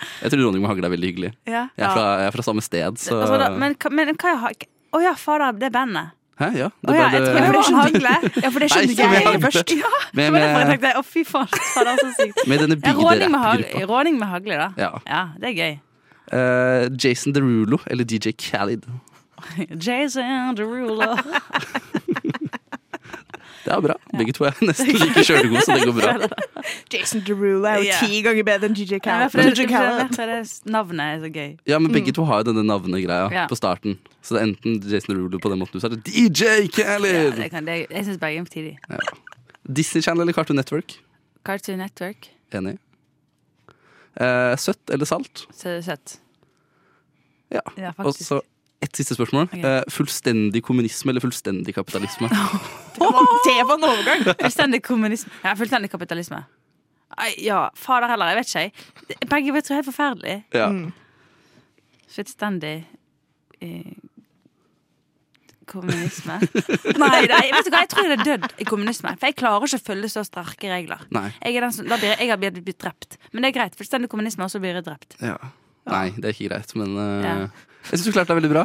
Jeg 0.00 0.32
tror 0.32 0.40
råning 0.46 0.62
med 0.62 0.70
hagle 0.70 0.88
er 0.88 0.92
veldig 0.94 1.08
hyggelig. 1.10 1.30
Ja. 1.48 1.66
Jeg 1.76 1.84
er 1.84 1.90
fra, 1.92 2.04
jeg 2.22 2.28
er 2.30 2.32
fra 2.32 2.44
samme 2.44 2.62
sted, 2.64 2.96
så 3.00 3.18
Altså, 3.20 3.36
da, 3.40 3.48
men, 3.60 3.74
men 3.92 4.12
hva 4.14 4.30
jeg 4.32 4.38
har 4.40 4.54
Å 4.96 5.00
ja, 5.04 5.12
fader, 5.20 5.58
det 5.60 5.68
er 5.68 5.74
bandet. 5.74 6.14
Hæ, 6.40 6.48
ja. 6.56 6.70
Å 6.72 6.94
ja, 6.96 7.08
jeg 7.12 7.20
tror 7.26 7.36
det 7.36 7.50
var 7.52 7.66
hagle. 7.76 8.12
Ja, 8.40 8.48
for 8.48 8.62
det 8.64 8.68
skjønte 8.72 8.94
ikke 8.94 9.08
jeg 9.12 9.40
først. 9.42 9.72
Ja, 9.76 9.90
det 10.16 10.26
var 10.32 10.40
derfor 10.40 10.62
jeg 10.62 10.70
tenkte 10.70 10.92
å 10.96 11.04
fy 11.04 11.24
faen, 11.28 11.52
fader, 11.74 12.00
så 12.00 12.08
sykt. 12.16 12.40
med 12.48 12.64
denne 12.64 12.78
bygde-rapp-gruppa. 12.80 13.84
råning 13.90 14.16
med 14.22 14.32
hagle, 14.32 14.58
da. 14.62 14.70
Ja. 14.80 14.90
Ja, 15.04 15.22
det 15.42 15.52
er 15.52 15.56
gøy. 15.60 15.78
Uh, 16.30 16.86
Jason 16.96 17.36
Derulo 17.36 17.80
eller 17.90 18.08
DJ 18.08 18.32
Khalid. 18.38 18.88
Jason 19.84 20.56
Derulo. 20.56 21.12
Det 23.64 23.72
er 23.74 23.80
bra. 23.84 23.94
Begge 24.16 24.32
to 24.36 24.44
er 24.48 24.54
nesten 24.64 24.88
like 24.96 25.22
kjølegode, 25.26 25.62
så 25.66 25.74
det 25.76 25.86
går 25.88 25.96
bra. 26.00 26.12
Jason 26.92 27.20
Derulo 27.26 27.66
er 27.68 27.82
jo 27.84 27.98
ti 28.00 28.20
ganger 28.24 28.46
bedre 28.48 28.70
enn 28.70 28.76
DJ 28.78 28.96
Ja, 29.04 29.28
det 29.28 30.38
navnet 30.64 31.04
er 31.04 31.20
så 31.24 31.30
gøy. 31.34 31.50
Ja, 31.68 31.78
men 31.78 31.92
begge 31.92 32.14
to 32.16 32.24
har 32.28 32.40
jo 32.40 32.48
denne 32.50 32.64
navnegreia 32.64 33.46
på 33.50 33.58
starten. 33.58 33.98
Så 34.24 34.34
det 34.36 34.40
er 34.42 34.46
enten 34.48 34.78
Jason 34.90 35.14
Derulo 35.14 35.38
på 35.42 35.52
den 35.52 35.60
måten 35.60 35.76
du 35.76 35.80
sa, 35.84 35.90
eller 35.90 36.00
DJ 36.08 36.70
Ja, 36.80 36.96
det 37.36 37.50
kan, 37.52 37.68
jeg 37.68 38.04
syns 38.08 38.20
begge 38.22 38.40
er 38.40 38.48
for 38.48 38.54
tidlig. 38.56 38.78
Disney 39.68 40.02
Channel 40.02 40.24
eller 40.24 40.32
Cartoon 40.36 40.56
Network? 40.56 40.96
Cartoon 41.46 41.78
Network. 41.84 42.30
Enig. 42.56 42.78
Eh, 44.20 44.56
søtt 44.58 44.90
eller 44.90 45.06
salt? 45.06 45.44
Søtt. 45.54 46.16
Ja. 47.50 47.60
Ja, 47.76 47.92
Og 47.98 48.12
faktisk. 48.14 48.28
så 48.28 48.40
ett 48.80 48.96
siste 48.96 49.14
spørsmål. 49.14 49.48
Ok. 49.50 49.58
Eh, 49.64 49.82
fullstendig 49.92 50.62
kommunisme 50.64 51.12
eller 51.12 51.20
fullstendig 51.24 51.74
kapitalisme? 51.76 52.30
Det 53.00 53.58
var 53.66 53.76
en 53.76 53.84
overgang! 53.84 54.24
Fullstendig 54.40 54.82
kommunisme. 54.84 55.32
Ja, 55.44 55.54
fullstendig 55.58 55.90
kapitalisme. 55.92 56.44
Ai, 57.18 57.32
ja, 57.42 57.64
fader 57.76 58.08
heller, 58.12 58.30
jeg 58.30 58.36
vet 58.40 58.48
ikke. 58.48 58.60
jeg. 58.60 58.72
Det- 59.08 59.30
Begge 59.30 59.52
vet 59.52 59.68
du 59.68 59.72
er 59.72 59.80
helt 59.80 59.90
forferdelig. 59.90 60.36
Ja. 60.54 60.68
Fullstendig 62.14 62.76
eh, 63.60 63.92
kommunisme. 65.70 66.40
Nei, 67.02 67.20
nei, 67.30 67.44
vet 67.54 67.66
du 67.66 67.70
hva, 67.70 67.82
jeg 67.84 67.90
tror 67.92 68.08
jeg 68.08 68.16
er 68.18 68.24
dødd 68.26 68.46
i 68.58 68.66
kommunisme. 68.66 69.12
For 69.20 69.30
jeg 69.30 69.38
klarer 69.38 69.66
ikke 69.68 69.78
å 69.80 69.86
følge 69.90 70.10
så 70.12 70.24
sterke 70.26 70.70
regler. 70.72 71.04
Nei. 71.14 71.28
Jeg, 71.38 71.56
er 71.56 71.66
den 71.66 71.74
som, 71.76 71.88
da 71.90 71.98
blir, 72.00 72.14
jeg 72.16 72.30
har 72.32 72.40
blitt 72.40 72.80
drept. 72.80 73.18
Men 73.32 73.44
det 73.44 73.52
er 73.52 73.58
greit. 73.60 73.78
Fullstendig 73.78 74.10
kommunisme, 74.10 74.46
og 74.46 74.52
så 74.52 74.62
blir 74.62 74.78
jeg 74.80 74.86
drept. 74.88 75.18
Ja. 75.22 75.36
Nei, 75.90 76.08
det 76.16 76.24
er 76.30 76.34
ikke 76.34 76.50
greit, 76.50 76.74
men 76.78 76.96
uh, 76.98 77.26
Ja. 77.26 77.36
Jeg 77.88 77.96
syns 77.98 78.06
du 78.06 78.12
klarte 78.12 78.34
deg 78.34 78.40
veldig 78.42 78.52
bra. 78.52 78.64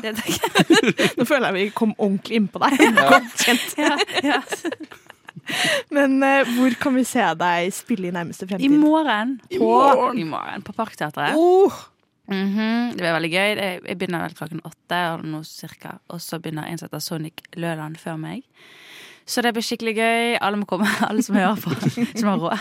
Nå 1.18 1.26
føler 1.30 1.48
jeg 1.50 1.56
vi 1.58 1.66
kom 1.78 1.96
ordentlig 1.98 2.40
innpå 2.42 2.62
deg. 2.66 2.74
Ja, 3.80 3.96
ja. 4.26 4.42
Men 5.94 6.16
uh, 6.24 6.42
hvor 6.58 6.74
kan 6.82 6.96
vi 6.98 7.04
se 7.08 7.26
deg 7.38 7.74
spille 7.76 8.10
i 8.10 8.14
nærmeste 8.16 8.48
I 8.48 8.50
fremtid? 8.50 8.78
morgen. 8.82 9.36
I 9.54 9.60
På, 9.62 9.68
morgen. 9.70 10.18
I 10.22 10.24
morgen 10.30 10.64
på 10.66 10.74
Parkteatret. 10.78 11.36
Oh, 11.38 11.84
Mhm, 12.26 12.96
Det 12.96 13.04
blir 13.04 13.14
veldig 13.14 13.30
gøy. 13.30 13.50
Jeg, 13.54 13.82
jeg 13.86 13.98
begynner 14.02 14.24
vel 14.24 14.34
klokken 14.34 14.62
åtte, 14.66 14.98
eller 14.98 15.28
noe 15.30 15.46
cirka. 15.46 15.92
Og 16.10 16.18
så 16.26 16.40
begynner 16.42 16.66
en 16.66 16.80
som 16.82 16.88
heter 16.88 17.04
Sonic 17.06 17.44
Løland 17.54 18.00
før 18.02 18.16
meg. 18.18 18.42
Så 19.26 19.42
det 19.42 19.56
blir 19.56 19.66
skikkelig 19.66 19.96
gøy. 19.98 20.36
Alle 20.38 20.60
må 20.62 20.68
komme, 20.70 20.86
alle 21.10 21.24
som 21.26 21.38
hører 21.38 21.58
på, 21.62 21.74
som 22.20 22.30
har 22.30 22.42
råd. 22.42 22.60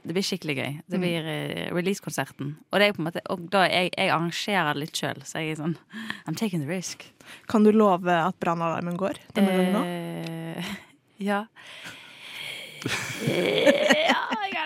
Det 0.04 0.12
blir 0.12 0.24
skikkelig 0.24 0.56
gøy. 0.58 0.74
Det 0.90 1.00
blir 1.00 1.24
releasekonserten. 1.24 1.72
release-konserten. 1.76 2.50
Og, 2.70 3.00
måte, 3.00 3.22
og 3.32 3.46
da 3.52 3.64
jeg, 3.68 3.92
jeg 3.96 4.12
arrangerer 4.12 4.74
det 4.74 4.84
litt 4.84 5.00
sjøl, 5.00 5.22
så 5.24 5.40
jeg 5.40 5.54
er 5.54 5.60
sånn 5.62 5.76
I'm 6.28 6.36
taking 6.36 6.60
the 6.64 6.68
risk. 6.68 7.06
kan 7.48 7.64
du 7.64 7.72
love 7.72 8.10
at 8.10 8.36
brannalarmen 8.42 8.96
går 9.00 9.20
denne 9.34 9.54
gangen 9.56 9.72
nå? 9.74 9.82
Eh, 9.84 10.72
ja. 11.24 11.44
Eh, 12.84 14.06
ja, 14.08 14.20
jeg 14.44 14.52
kan 14.52 14.54
det. 14.54 14.59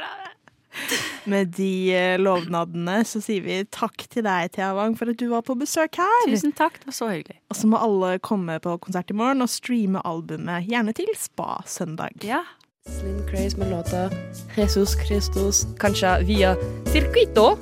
Med 1.30 1.54
de 1.56 1.92
eh, 1.96 2.16
lovnadene 2.20 2.98
så 3.08 3.20
sier 3.24 3.44
vi 3.44 3.60
takk 3.72 4.04
til 4.12 4.26
deg, 4.26 4.50
Thea 4.54 4.72
Wang, 4.76 4.96
for 4.98 5.08
at 5.08 5.20
du 5.20 5.28
var 5.30 5.44
på 5.46 5.56
besøk 5.56 5.96
her. 6.00 6.26
Tusen 6.28 6.52
takk, 6.56 6.76
det 6.82 6.90
var 6.90 6.98
så 6.98 7.08
hyggelig. 7.12 7.38
Og 7.52 7.58
så 7.60 7.70
må 7.70 7.80
alle 7.80 8.18
komme 8.24 8.58
på 8.64 8.76
konsert 8.84 9.12
i 9.12 9.16
morgen 9.16 9.44
og 9.44 9.52
streame 9.52 10.02
albumet, 10.04 10.68
gjerne 10.68 10.94
til 10.96 11.08
Spa 11.18 11.62
søndag. 11.68 12.20
Ja. 12.24 12.42
Slim 12.84 13.22
Craze 13.30 13.56
med 13.56 13.70
låta 13.72 14.10
Jesus 14.58 14.92
Christus, 15.06 15.64
kanskje 15.80 16.18
via 16.28 16.52
Circuito 16.92 17.54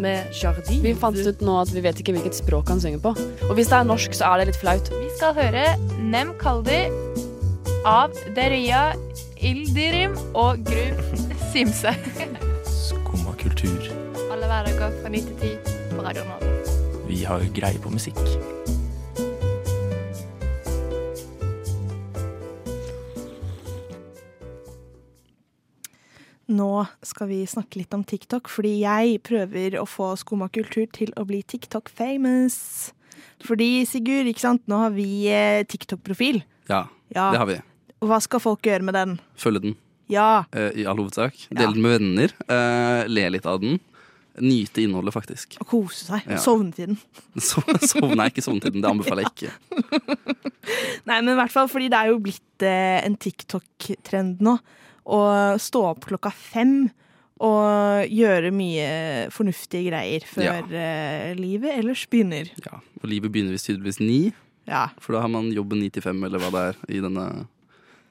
med 0.00 0.24
Jardin. 0.32 0.80
Vi 0.82 0.94
fant 0.96 1.18
ut 1.20 1.44
nå 1.44 1.58
at 1.60 1.72
vi 1.74 1.82
vet 1.84 2.00
ikke 2.00 2.14
hvilket 2.16 2.38
språk 2.38 2.72
han 2.72 2.80
synger 2.80 3.02
på. 3.04 3.12
Og 3.50 3.52
hvis 3.58 3.68
det 3.68 3.76
er 3.82 3.90
norsk, 3.90 4.16
så 4.16 4.32
er 4.32 4.40
det 4.40 4.48
litt 4.52 4.62
flaut. 4.62 4.88
Vi 4.88 5.10
skal 5.18 5.36
høre 5.36 5.66
Nem 6.00 6.32
Kaldi 6.40 6.80
av 7.84 8.16
Deria 8.36 8.86
Ildirim 9.36 10.16
og 10.32 10.64
Gru 10.64 11.20
Simse. 11.52 11.92
Kultur. 13.44 13.80
Alle 14.32 14.46
hverdager 14.48 14.90
fra 15.02 15.08
9 15.12 15.20
til 15.20 15.36
10 15.36 15.96
på 15.96 16.02
Radio 16.06 16.24
Nova. 16.24 16.52
Vi 17.08 17.22
har 17.28 17.44
greie 17.54 17.78
på 17.84 17.90
musikk. 17.92 18.18
Nå 26.54 26.84
skal 27.06 27.30
vi 27.30 27.38
snakke 27.48 27.80
litt 27.80 27.94
om 27.96 28.02
TikTok, 28.04 28.50
fordi 28.52 28.74
jeg 28.82 29.20
prøver 29.24 29.78
å 29.80 29.86
få 29.88 30.10
Skumma 30.20 30.50
kultur 30.52 30.84
til 30.92 31.12
å 31.16 31.24
bli 31.28 31.40
TikTok-famous. 31.48 32.58
Fordi, 33.44 33.84
Sigurd, 33.88 34.28
ikke 34.28 34.44
sant, 34.44 34.64
nå 34.68 34.82
har 34.82 34.92
vi 34.92 35.06
eh, 35.32 35.62
TikTok-profil. 35.68 36.42
Ja, 36.68 36.84
Ja. 37.14 37.30
det 37.32 37.38
har 37.40 37.48
vi. 37.48 37.56
Hva 38.04 38.18
skal 38.20 38.40
folk 38.44 38.60
gjøre 38.68 38.84
med 38.84 38.94
den? 38.94 39.16
Følge 39.40 39.62
den, 39.64 39.76
Ja, 40.12 40.44
eh, 40.52 40.70
i 40.82 40.86
all 40.86 40.98
hovedsak. 41.00 41.46
Dele 41.50 41.72
den 41.72 41.82
med 41.82 41.98
venner. 42.00 42.34
eh, 42.48 43.06
le 43.08 43.28
litt 43.30 43.46
av 43.46 43.60
den. 43.62 43.78
Nyte 44.42 44.82
innholdet, 44.82 45.14
faktisk. 45.14 45.54
og 45.62 45.66
kose 45.70 46.04
seg. 46.08 46.24
Ja. 46.26 46.36
Sovne 46.42 46.72
til 46.74 46.86
den. 46.90 46.98
So, 47.40 47.62
sov, 47.86 48.10
nei, 48.18 48.26
ikke 48.32 48.42
sovnetiden. 48.42 48.82
Det 48.82 48.90
anbefaler 48.90 49.22
jeg 49.24 49.32
ikke. 49.34 50.18
Nei, 51.08 51.18
men 51.20 51.34
i 51.34 51.38
hvert 51.38 51.52
fall 51.52 51.68
fordi 51.70 51.88
det 51.92 51.98
er 52.00 52.10
jo 52.10 52.18
blitt 52.24 52.64
eh, 52.66 52.98
en 53.04 53.14
TikTok-trend 53.20 54.40
nå. 54.44 54.56
Å 55.04 55.18
stå 55.60 55.82
opp 55.92 56.06
klokka 56.08 56.30
fem 56.32 56.86
og 57.44 58.08
gjøre 58.14 58.50
mye 58.54 58.86
fornuftige 59.34 59.90
greier 59.90 60.24
før 60.26 60.70
eh, 60.72 61.32
livet 61.36 61.74
ellers 61.78 62.04
begynner. 62.08 62.48
Ja, 62.64 62.78
Og 63.02 63.08
livet 63.10 63.30
begynner 63.34 63.52
visst 63.56 63.68
tydeligvis 63.68 64.00
ni, 64.00 64.32
Ja. 64.70 64.86
for 64.98 65.12
da 65.18 65.20
har 65.26 65.28
man 65.28 65.50
jobben 65.52 65.82
ni 65.82 65.90
til 65.92 66.02
fem, 66.06 66.22
eller 66.24 66.40
hva 66.40 66.50
det 66.54 66.62
er, 66.70 66.78
i 66.96 67.02
denne, 67.04 67.26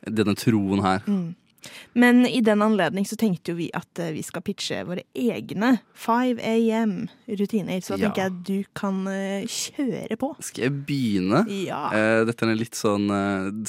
denne 0.06 0.36
troen 0.38 0.84
her. 0.86 1.02
Mm. 1.08 1.32
Men 1.96 2.26
i 2.26 2.42
den 2.46 2.62
anledning 2.66 3.06
så 3.08 3.16
tenkte 3.20 3.54
jo 3.54 3.58
vi 3.60 3.70
at 3.74 4.00
eh, 4.04 4.12
vi 4.16 4.22
skal 4.26 4.42
pitche 4.46 4.82
våre 4.88 5.04
egne 5.16 5.80
5 6.04 6.40
AM-rutiner. 6.42 7.82
Så 7.84 7.96
da 7.98 8.04
Ja. 8.04 8.10
tenker 8.10 8.24
jeg 8.24 8.32
at 8.32 8.44
du 8.44 8.64
kan 8.76 9.08
eh, 9.08 9.46
kjøre 9.48 10.18
på. 10.20 10.32
Skal 10.44 10.64
jeg 10.68 10.76
begynne? 10.88 11.44
Ja. 11.66 11.86
Eh, 11.94 12.26
dette 12.26 12.44
er 12.46 12.52
en 12.54 12.58
litt 12.60 12.76
sånn 12.76 13.08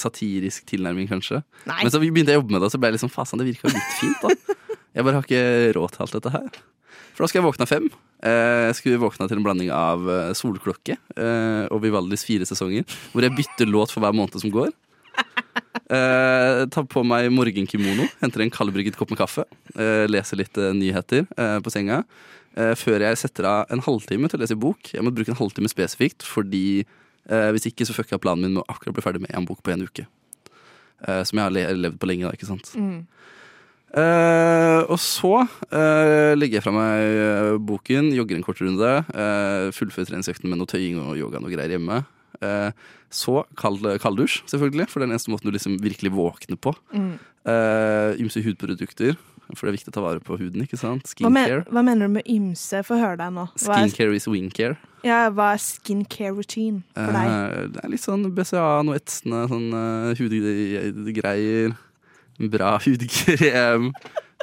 satirisk 0.00 0.66
tilnærming, 0.66 1.08
kanskje. 1.08 1.42
Nei. 1.66 1.82
Men 1.82 1.90
så 1.92 2.00
begynte 2.02 2.32
jeg 2.32 2.38
å 2.38 2.42
jobbe 2.42 2.52
med 2.56 2.60
det, 2.62 2.66
og 2.70 2.74
så 2.74 2.80
ble 2.80 2.88
jeg 2.90 2.98
litt 2.98 3.04
sånn 3.06 3.14
fasen, 3.14 3.38
det 3.38 3.46
virka 3.52 3.68
litt 3.72 3.98
fint, 4.00 4.20
da. 4.22 4.54
Jeg 4.94 5.04
bare 5.04 5.14
har 5.18 5.26
ikke 5.26 5.74
råd 5.74 5.90
til 5.96 6.02
alt 6.04 6.12
dette 6.18 6.30
her. 6.30 6.48
For 7.14 7.24
da 7.24 7.28
skal 7.30 7.42
jeg 7.42 7.46
våkne 7.48 7.62
av 7.66 7.70
fem. 7.70 7.88
Jeg 8.24 8.74
skulle 8.78 8.98
våkne 9.02 9.26
til 9.28 9.38
en 9.38 9.44
blanding 9.44 9.70
av 9.74 10.06
Solklokke 10.34 10.96
og 11.70 11.82
Vivaldis 11.82 12.24
fire 12.26 12.46
sesonger, 12.48 12.86
hvor 13.12 13.22
jeg 13.26 13.34
bytter 13.36 13.66
låt 13.70 13.90
for 13.94 14.00
hver 14.02 14.14
måned 14.16 14.38
som 14.40 14.50
går. 14.54 14.70
Eh, 15.84 16.62
tar 16.72 16.86
på 16.88 17.02
meg 17.04 17.26
morgenkimono, 17.34 18.06
henter 18.22 18.40
en 18.40 18.50
kaldbrygget 18.50 18.96
kopp 18.96 19.10
med 19.12 19.18
kaffe, 19.20 19.44
eh, 19.76 20.06
leser 20.08 20.40
litt 20.40 20.56
eh, 20.56 20.72
nyheter 20.74 21.26
eh, 21.36 21.58
på 21.62 21.70
senga. 21.70 22.00
Eh, 22.56 22.72
før 22.78 23.04
jeg 23.04 23.18
setter 23.20 23.48
av 23.50 23.72
en 23.74 23.82
halvtime 23.84 24.30
til 24.30 24.40
å 24.40 24.42
lese 24.44 24.56
bok. 24.58 24.92
Jeg 24.94 25.04
må 25.04 25.12
bruke 25.14 25.34
en 25.34 25.38
halvtime 25.38 25.70
spesifikt, 25.70 26.24
fordi 26.26 26.84
eh, 26.84 27.48
hvis 27.54 27.68
ikke 27.70 27.86
så 27.86 27.96
fucker 27.96 28.16
jeg 28.16 28.24
planen 28.24 28.46
min 28.46 28.56
med 28.56 28.64
å 28.64 28.68
akkurat 28.72 28.96
bli 28.96 29.04
ferdig 29.04 29.24
med 29.26 29.34
en 29.36 29.48
bok 29.48 29.60
på 29.64 29.74
en 29.74 29.84
uke. 29.84 30.06
Eh, 31.04 31.22
som 31.26 31.38
jeg 31.38 31.44
har 31.44 31.54
le 31.54 31.66
levd 31.82 32.00
på 32.00 32.08
lenge, 32.08 32.28
da, 32.28 32.32
ikke 32.38 32.48
sant. 32.48 32.70
Mm. 32.78 33.02
Eh, 33.94 34.80
og 34.88 34.96
så 34.98 35.34
eh, 35.44 36.32
legger 36.38 36.58
jeg 36.58 36.64
fra 36.64 36.74
meg 36.74 37.60
boken, 37.68 38.12
jogger 38.16 38.40
en 38.40 38.46
kort 38.46 38.62
runde, 38.64 38.94
fullfører 39.76 40.10
treningsøkten 40.10 40.50
med 40.50 40.62
noe 40.62 40.70
tøying 40.70 40.98
og 41.02 41.18
yoga 41.20 41.42
og 41.42 41.52
greier 41.52 41.76
hjemme. 41.76 42.02
Eh, 42.42 42.70
så 43.14 43.44
kald, 43.60 43.84
kalddusj, 44.02 44.40
selvfølgelig, 44.50 44.88
for 44.90 44.98
det 44.98 45.04
er 45.04 45.10
den 45.12 45.14
eneste 45.18 45.30
måten 45.30 45.46
du 45.50 45.54
liksom 45.54 45.76
virkelig 45.82 46.10
våkner 46.16 46.58
på. 46.58 46.72
Mm. 46.94 47.12
Eh, 47.46 48.16
ymse 48.24 48.42
hudprodukter, 48.42 49.14
for 49.52 49.66
det 49.66 49.70
er 49.70 49.76
viktig 49.76 49.92
å 49.92 49.94
ta 49.98 50.02
vare 50.02 50.22
på 50.24 50.38
huden, 50.40 50.64
ikke 50.64 50.78
sant. 50.80 51.06
Hva, 51.20 51.28
men, 51.30 51.44
Skincare. 51.46 51.68
hva 51.70 51.84
mener 51.84 52.08
du 52.08 52.14
med 52.16 52.26
ymse? 52.32 52.80
Få 52.88 52.98
høre 52.98 53.18
deg 53.20 53.34
nå. 53.36 53.44
Skincare 53.60 54.16
is 54.16 54.26
wingcare. 54.26 54.78
ja, 55.04 55.28
hva 55.30 55.50
er 55.52 55.60
skincare 55.60 56.32
routine 56.34 56.80
for 56.96 57.12
deg? 57.12 57.28
Eh, 57.28 57.66
det 57.74 57.84
er 57.84 57.92
litt 57.92 58.02
sånn 58.02 58.24
BCA, 58.34 58.66
noe 58.88 58.96
etsende 58.98 59.44
sånn 59.52 59.68
uh, 59.76 60.14
hudgreier. 60.18 61.76
Bra 62.50 62.72
hudkrem. 62.86 63.92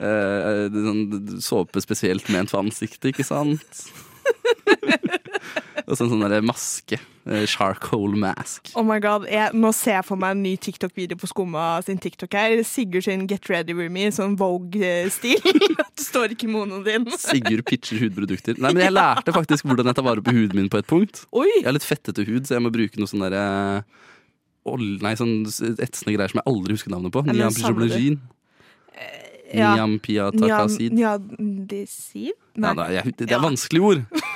eh, 0.02 0.62
sånn 0.72 1.42
såpe 1.44 1.82
spesielt 1.84 2.30
ment 2.32 2.54
for 2.54 2.64
ansiktet, 2.64 3.12
ikke 3.12 3.26
sant? 3.28 3.84
Og 5.88 5.96
så 5.98 6.04
en 6.06 6.12
sånn 6.12 6.22
der 6.30 6.44
maske. 6.46 7.00
eh, 7.26 7.44
charcoal 7.50 8.14
mask. 8.20 8.70
Oh 8.78 8.84
my 8.86 9.00
god, 9.02 9.26
jeg, 9.30 9.52
Nå 9.58 9.72
ser 9.76 9.96
jeg 9.98 10.06
for 10.08 10.20
meg 10.22 10.36
en 10.36 10.44
ny 10.46 10.54
TikTok-video 10.62 11.18
på 11.22 11.28
Skumma 11.30 11.66
sin 11.86 11.98
TikTok 12.02 12.34
her. 12.38 12.56
Sigurd 12.68 13.06
sin 13.08 13.26
Get 13.30 13.50
Ready 13.50 13.74
With 13.78 13.92
Me, 13.94 14.08
sånn 14.14 14.36
Vogue-stil. 14.40 15.42
At 15.84 15.92
du 15.98 16.04
står 16.06 16.36
i 16.36 16.38
kimonoen 16.44 16.86
din. 16.88 17.08
Sigurd 17.22 17.66
pitcher 17.70 18.00
hudprodukter. 18.06 18.58
Nei, 18.62 18.72
men 18.76 18.86
Jeg 18.86 18.96
lærte 18.96 19.34
faktisk 19.36 19.68
hvordan 19.70 19.90
jeg 19.92 20.00
tar 20.00 20.08
vare 20.08 20.24
på 20.26 20.34
huden 20.38 20.58
min 20.62 20.70
på 20.72 20.80
et 20.82 20.90
punkt. 20.90 21.24
Oi! 21.34 21.48
Jeg 21.60 21.68
har 21.70 21.76
litt 21.78 21.88
fettete 21.88 22.26
hud, 22.30 22.46
så 22.50 22.58
jeg 22.60 22.66
må 22.68 22.74
bruke 22.74 23.02
noe 23.02 23.10
sånn 23.12 23.26
derre 23.26 23.46
ol- 24.70 25.00
Nei, 25.02 25.16
sånn 25.18 25.42
etsende 25.50 26.14
greier 26.16 26.30
som 26.32 26.42
jeg 26.44 26.50
aldri 26.54 26.78
husker 26.78 26.94
navnet 26.94 27.14
på. 27.16 27.26
Nei, 27.26 27.40
Niam 27.40 27.56
savner 27.58 27.88
du? 27.88 27.90
pijoblogin. 27.90 28.22
Niam 29.52 29.98
piatakasid. 30.00 30.94
Nyadisiv? 30.96 32.32
Ja, 32.56 32.72
da, 32.78 32.86
jeg, 32.94 33.12
det 33.20 33.32
er 33.36 33.42
vanskelige 33.44 33.84
ord. 33.84 34.06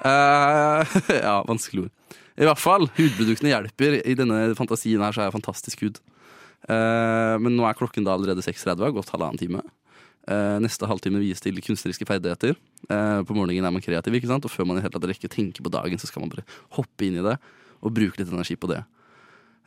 Eh, 0.00 0.94
ja, 1.24 1.40
vanskelig 1.48 1.86
ord. 1.86 2.20
I 2.40 2.46
hvert 2.48 2.60
fall, 2.62 2.88
hudproduktene 2.96 3.52
hjelper. 3.52 3.98
I 4.00 4.16
denne 4.16 4.54
fantasien 4.56 5.02
her 5.04 5.12
så 5.12 5.22
har 5.22 5.28
jeg 5.28 5.36
fantastisk 5.36 5.84
hud. 5.84 6.00
Uh, 6.68 7.36
men 7.40 7.54
nå 7.56 7.64
er 7.66 7.76
klokken 7.76 8.04
da 8.04 8.14
allerede 8.14 8.44
6.30, 8.44 8.80
har 8.84 8.94
gått 8.96 9.12
halvannen 9.12 9.40
time. 9.40 9.64
Uh, 10.28 10.56
neste 10.62 10.88
halvtime 10.88 11.20
vies 11.20 11.42
til 11.42 11.58
kunstneriske 11.64 12.06
ferdigheter. 12.08 12.56
På 12.88 13.36
morgenen 13.36 13.66
er 13.68 13.74
man 13.74 13.84
kreativ, 13.84 14.16
ikke 14.16 14.30
sant? 14.30 14.46
og 14.46 14.52
før 14.52 14.68
man 14.68 14.78
i 14.78 14.84
hele 14.84 14.92
tatt 14.94 15.08
rekker 15.10 15.28
å 15.28 15.34
tenke 15.34 15.64
på 15.64 15.72
dagen, 15.72 16.00
så 16.00 16.08
skal 16.08 16.24
man 16.24 16.32
bare 16.32 16.46
hoppe 16.78 17.06
inn 17.06 17.18
i 17.20 17.26
det 17.26 17.36
og 17.80 17.92
bruke 17.96 18.20
litt 18.20 18.32
energi 18.32 18.56
på 18.60 18.68
det. 18.70 18.80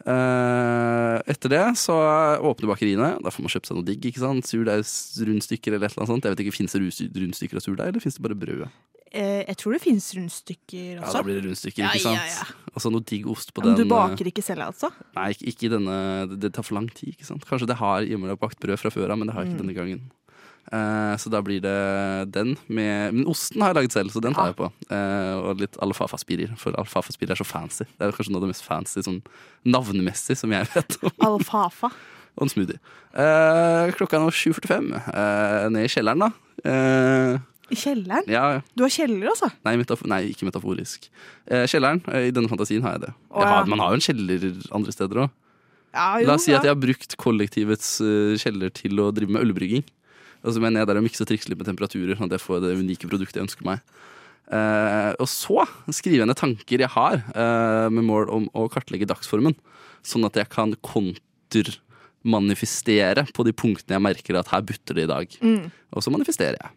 Etter 0.03 1.53
det 1.53 1.61
så 1.79 1.95
åpner 2.43 2.71
bakeriene. 2.73 3.11
Da 3.23 3.31
får 3.33 3.45
man 3.45 3.53
kjøpt 3.53 3.69
seg 3.69 3.77
noe 3.77 3.87
digg. 3.87 4.09
ikke 4.09 4.21
sant? 4.21 4.49
Surdeigsrundstykker 4.49 5.77
eller 5.77 5.87
et 5.87 5.93
eller 5.93 6.03
annet 6.03 6.13
sånt. 6.13 6.27
Jeg 6.27 6.35
vet 6.35 6.43
ikke, 6.45 6.57
Fins 6.57 6.75
det 6.75 6.83
rundstykker 7.21 7.61
av 7.61 7.65
surdeig, 7.65 7.93
eller 7.93 8.03
fins 8.03 8.17
det 8.17 8.25
bare 8.25 8.37
brød? 8.43 8.65
Eh, 9.13 9.43
jeg 9.45 9.57
tror 9.61 9.75
det 9.75 9.81
fins 9.83 10.07
rundstykker 10.17 10.99
også. 11.03 11.05
Ja, 11.05 11.11
da 11.13 11.21
blir 11.27 11.35
det 11.37 11.43
rundstykker, 11.45 11.85
ikke 11.85 12.01
sant? 12.01 12.17
ja, 12.17 12.39
ja. 12.41 12.47
Og 12.73 12.81
så 12.81 12.89
noe 12.89 13.03
digg 13.05 13.27
ost 13.29 13.51
på 13.53 13.61
Men 13.61 13.75
den. 13.75 13.83
du 13.83 13.83
eh, 13.85 13.91
baker 13.93 14.25
ikke 14.31 14.41
selv, 14.41 14.63
altså? 14.71 14.89
Nei, 15.13 15.27
ikke, 15.35 15.45
ikke 15.53 15.69
denne 15.75 15.97
det, 16.33 16.49
tar 16.55 16.65
for 16.65 16.79
lang 16.79 16.87
tid. 16.89 17.13
ikke 17.13 17.27
sant? 17.29 17.45
Kanskje 17.45 17.67
det 17.69 17.77
har 17.77 18.01
hjemmelagt 18.09 18.57
brød 18.63 18.79
fra 18.81 18.89
før 18.89 19.13
av, 19.13 19.19
men 19.21 19.29
det 19.29 19.35
har 19.37 19.45
jeg 19.45 19.53
ikke 19.53 19.59
Mm. 19.61 19.67
denne 19.67 19.77
gangen. 19.77 20.01
Eh, 20.73 21.13
så 21.21 21.29
da 21.29 21.41
blir 21.43 21.59
det 21.61 22.31
den 22.33 22.55
med 22.71 23.13
Men 23.13 23.25
osten 23.27 23.61
har 23.61 23.73
jeg 23.73 23.83
laget 23.83 23.91
selv, 23.99 24.09
så 24.15 24.21
den 24.23 24.33
tar 24.33 24.49
jeg 24.49 24.55
på. 24.57 24.71
Eh, 24.89 25.35
og 25.43 25.59
litt 25.61 25.77
alfafaspirer, 25.77 26.57
for 26.57 26.73
alfafaspirer 26.73 27.35
er 27.35 27.41
så 27.43 27.45
fancy. 27.45 27.83
Det 27.99 28.07
er 28.07 28.11
kanskje 28.17 28.31
noe 28.33 28.41
av 28.41 28.47
det 28.47 28.53
mest 28.55 28.65
fancy 28.65 29.03
sånn 29.05 29.21
navnemessig 29.67 30.37
som 30.39 30.49
jeg 30.55 30.65
vet 30.73 30.97
om. 31.03 31.11
Alfafa. 31.29 31.91
og 32.39 32.47
en 32.47 32.49
smoothie. 32.49 32.79
Eh, 33.13 33.91
klokka 33.93 34.17
er 34.17 34.23
nå 34.25 34.31
7.45. 34.33 34.89
Eh, 35.13 35.69
ned 35.69 35.85
i 35.85 35.91
kjelleren, 35.93 36.25
da. 36.25 36.31
Eh, 36.65 37.37
I 37.71 37.77
kjelleren? 37.79 38.27
ja, 38.27 38.59
Du 38.75 38.83
har 38.83 38.91
kjeller, 38.91 39.29
altså? 39.31 39.47
Nei, 39.63 39.77
nei, 40.11 40.21
ikke 40.33 40.47
metaforisk. 40.49 41.07
Eh, 41.47 41.63
kjelleren, 41.69 42.03
eh, 42.11 42.27
i 42.27 42.35
denne 42.35 42.51
fantasien 42.51 42.83
har 42.83 42.97
jeg 42.97 43.07
det. 43.07 43.13
Å, 43.31 43.39
Jeg 43.39 43.51
har, 43.53 43.63
ja. 43.63 43.71
man 43.71 43.83
har 43.83 43.93
jo 43.93 44.01
en 44.01 44.07
kjeller 44.07 44.47
andre 44.75 44.95
steder 44.95 45.23
òg. 45.25 45.33
Ja, 45.93 46.07
La 46.25 46.35
oss 46.35 46.47
si 46.47 46.53
at 46.53 46.65
jeg 46.65 46.73
har 46.73 46.81
brukt 46.81 47.13
kollektivets 47.21 47.99
uh, 48.01 48.33
kjeller 48.41 48.71
til 48.73 48.97
å 48.97 49.11
drive 49.13 49.35
med 49.35 49.45
ølbrygging. 49.45 49.83
Og 50.43 50.55
så 50.55 50.63
mener 50.63 50.81
jeg 50.81 50.89
der 50.89 50.99
å 50.99 51.03
mikse 51.05 51.23
og 51.23 51.29
trikse 51.29 51.51
litt 51.51 51.61
med 51.61 51.69
temperaturer, 51.69 52.17
sånn 52.17 52.31
at 52.31 52.35
jeg 52.35 52.43
får 52.43 52.63
det 52.65 52.71
unike 52.81 53.07
produktet 53.07 53.37
jeg 53.39 53.45
ønsker 53.45 53.67
meg. 53.67 53.83
Eh, 54.51 55.11
og 55.23 55.27
så 55.31 55.63
skriver 55.87 56.19
jeg 56.19 56.27
ned 56.27 56.35
tanker 56.39 56.79
jeg 56.83 56.91
har, 56.91 57.23
eh, 57.31 57.87
med 57.89 58.03
mål 58.03 58.29
om 58.29 58.49
å 58.51 58.67
kartlegge 58.71 59.07
dagsformen. 59.07 59.55
Sånn 60.03 60.25
at 60.27 60.35
jeg 60.35 60.49
kan 60.51 60.75
kontermanifestere 60.83 63.23
på 63.31 63.43
de 63.47 63.53
punktene 63.55 63.95
jeg 63.95 64.03
merker 64.03 64.35
at 64.39 64.51
her 64.51 64.61
butter 64.61 64.93
det 64.99 65.03
i 65.07 65.13
dag. 65.13 65.27
Mm. 65.39 65.71
Og 65.95 66.03
så 66.03 66.11
manifesterer 66.11 66.59
jeg. 66.59 66.69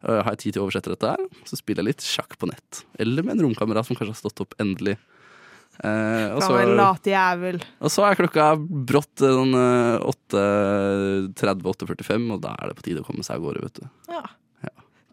Og 0.00 0.22
har 0.24 0.32
jeg 0.34 0.42
tid 0.44 0.56
til 0.56 0.62
å 0.62 0.66
oversette 0.66 0.92
dette, 0.94 1.12
her, 1.12 1.44
så 1.48 1.58
spiller 1.58 1.84
jeg 1.84 1.92
litt 1.92 2.04
sjakk 2.06 2.36
på 2.40 2.48
nett. 2.48 2.84
Eller 3.02 3.26
med 3.26 3.36
en 3.36 3.44
romkamerat 3.48 3.88
som 3.88 3.98
kanskje 3.98 4.14
har 4.14 4.20
stått 4.22 4.42
opp 4.46 4.56
endelig. 4.62 4.96
Eh, 5.80 6.34
og, 6.34 6.42
så, 6.44 6.56
og 6.60 7.88
så 7.92 8.04
er 8.04 8.18
klokka 8.18 8.50
brått 8.60 9.22
eh, 9.24 9.32
sånn, 9.32 9.54
eh, 9.56 9.96
8.30-8.45, 11.36 12.26
og 12.34 12.42
da 12.44 12.52
er 12.56 12.70
det 12.70 12.76
på 12.80 12.84
tide 12.88 13.04
å 13.04 13.06
komme 13.06 13.24
seg 13.24 13.38
av 13.38 13.46
gårde, 13.46 13.64
vet 13.64 13.80
du. 13.80 13.86
Ja. 14.12 14.24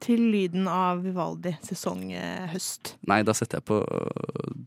Til 0.04 0.22
lyden 0.30 0.68
av 0.70 1.00
Vivaldi 1.02 1.56
sesong 1.66 2.12
eh. 2.14 2.52
Nei, 3.10 3.24
da 3.26 3.34
setter 3.36 3.58
jeg 3.58 3.66
på 3.68 3.80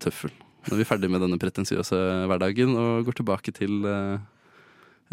tøffel. 0.02 0.32
Når 0.66 0.76
vi 0.76 0.84
er 0.84 0.88
ferdig 0.88 1.10
med 1.12 1.22
denne 1.22 1.38
pretensiøse 1.40 1.96
hverdagen 2.28 2.74
og 2.76 3.06
går 3.06 3.16
tilbake 3.20 3.54
til 3.56 3.86
uh, 3.86 4.18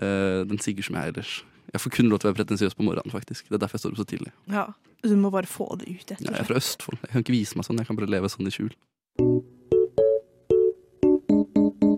uh, 0.01 0.41
den 0.49 0.59
Sigurd 0.59 0.89
som 0.89 0.97
jeg 0.97 1.05
er 1.05 1.13
ellers. 1.13 1.37
Jeg 1.73 1.81
får 1.83 1.91
kun 1.97 2.09
lov 2.09 2.19
til 2.19 2.29
å 2.29 2.31
være 2.31 2.39
pretensiøs 2.45 2.75
på 2.77 2.83
morgenen, 2.87 3.11
faktisk. 3.11 3.47
Det 3.49 3.57
er 3.57 3.63
derfor 3.65 3.75
jeg 3.77 3.83
står 3.83 3.91
opp 3.95 4.01
så 4.01 4.07
tidlig. 4.07 4.31
Ja. 4.53 4.67
Du 5.03 5.15
må 5.19 5.29
bare 5.31 5.45
få 5.49 5.67
det 5.77 5.87
ut 5.91 6.09
Ja, 6.09 6.15
etter. 6.15 6.31
jeg 6.31 6.39
er 6.39 6.47
fra 6.47 6.55
Østfold. 6.57 6.99
Jeg 7.03 7.11
kan 7.11 7.21
ikke 7.25 7.35
vise 7.35 7.55
meg 7.59 7.65
sånn. 7.67 7.77
Jeg 7.77 7.87
kan 7.87 7.95
bare 7.99 8.09
leve 8.09 8.29
sånn 8.31 8.47
i 8.47 8.53
skjul. 8.55 8.71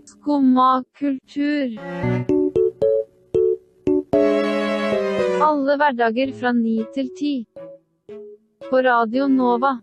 Skumma 0.10 0.84
kultur. 0.98 1.78
Alle 5.50 5.78
hverdager 5.80 6.34
fra 6.40 6.52
ni 6.54 6.80
til 6.94 7.10
ti. 7.18 7.34
På 8.70 8.82
Radio 8.86 9.28
Nova. 9.32 9.78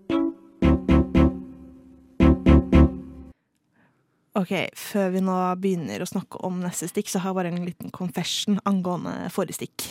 Ok, 4.37 4.53
Før 4.77 5.13
vi 5.15 5.23
nå 5.25 5.37
begynner 5.61 6.03
å 6.03 6.09
snakke 6.09 6.41
om 6.45 6.59
neste 6.61 6.91
stikk, 6.91 7.09
så 7.09 7.23
har 7.23 7.33
jeg 7.33 7.39
bare 7.39 7.53
en 7.55 7.65
liten 7.65 7.93
confession 7.95 8.59
angående 8.69 9.31
forrige 9.33 9.63
stikk. 9.63 9.87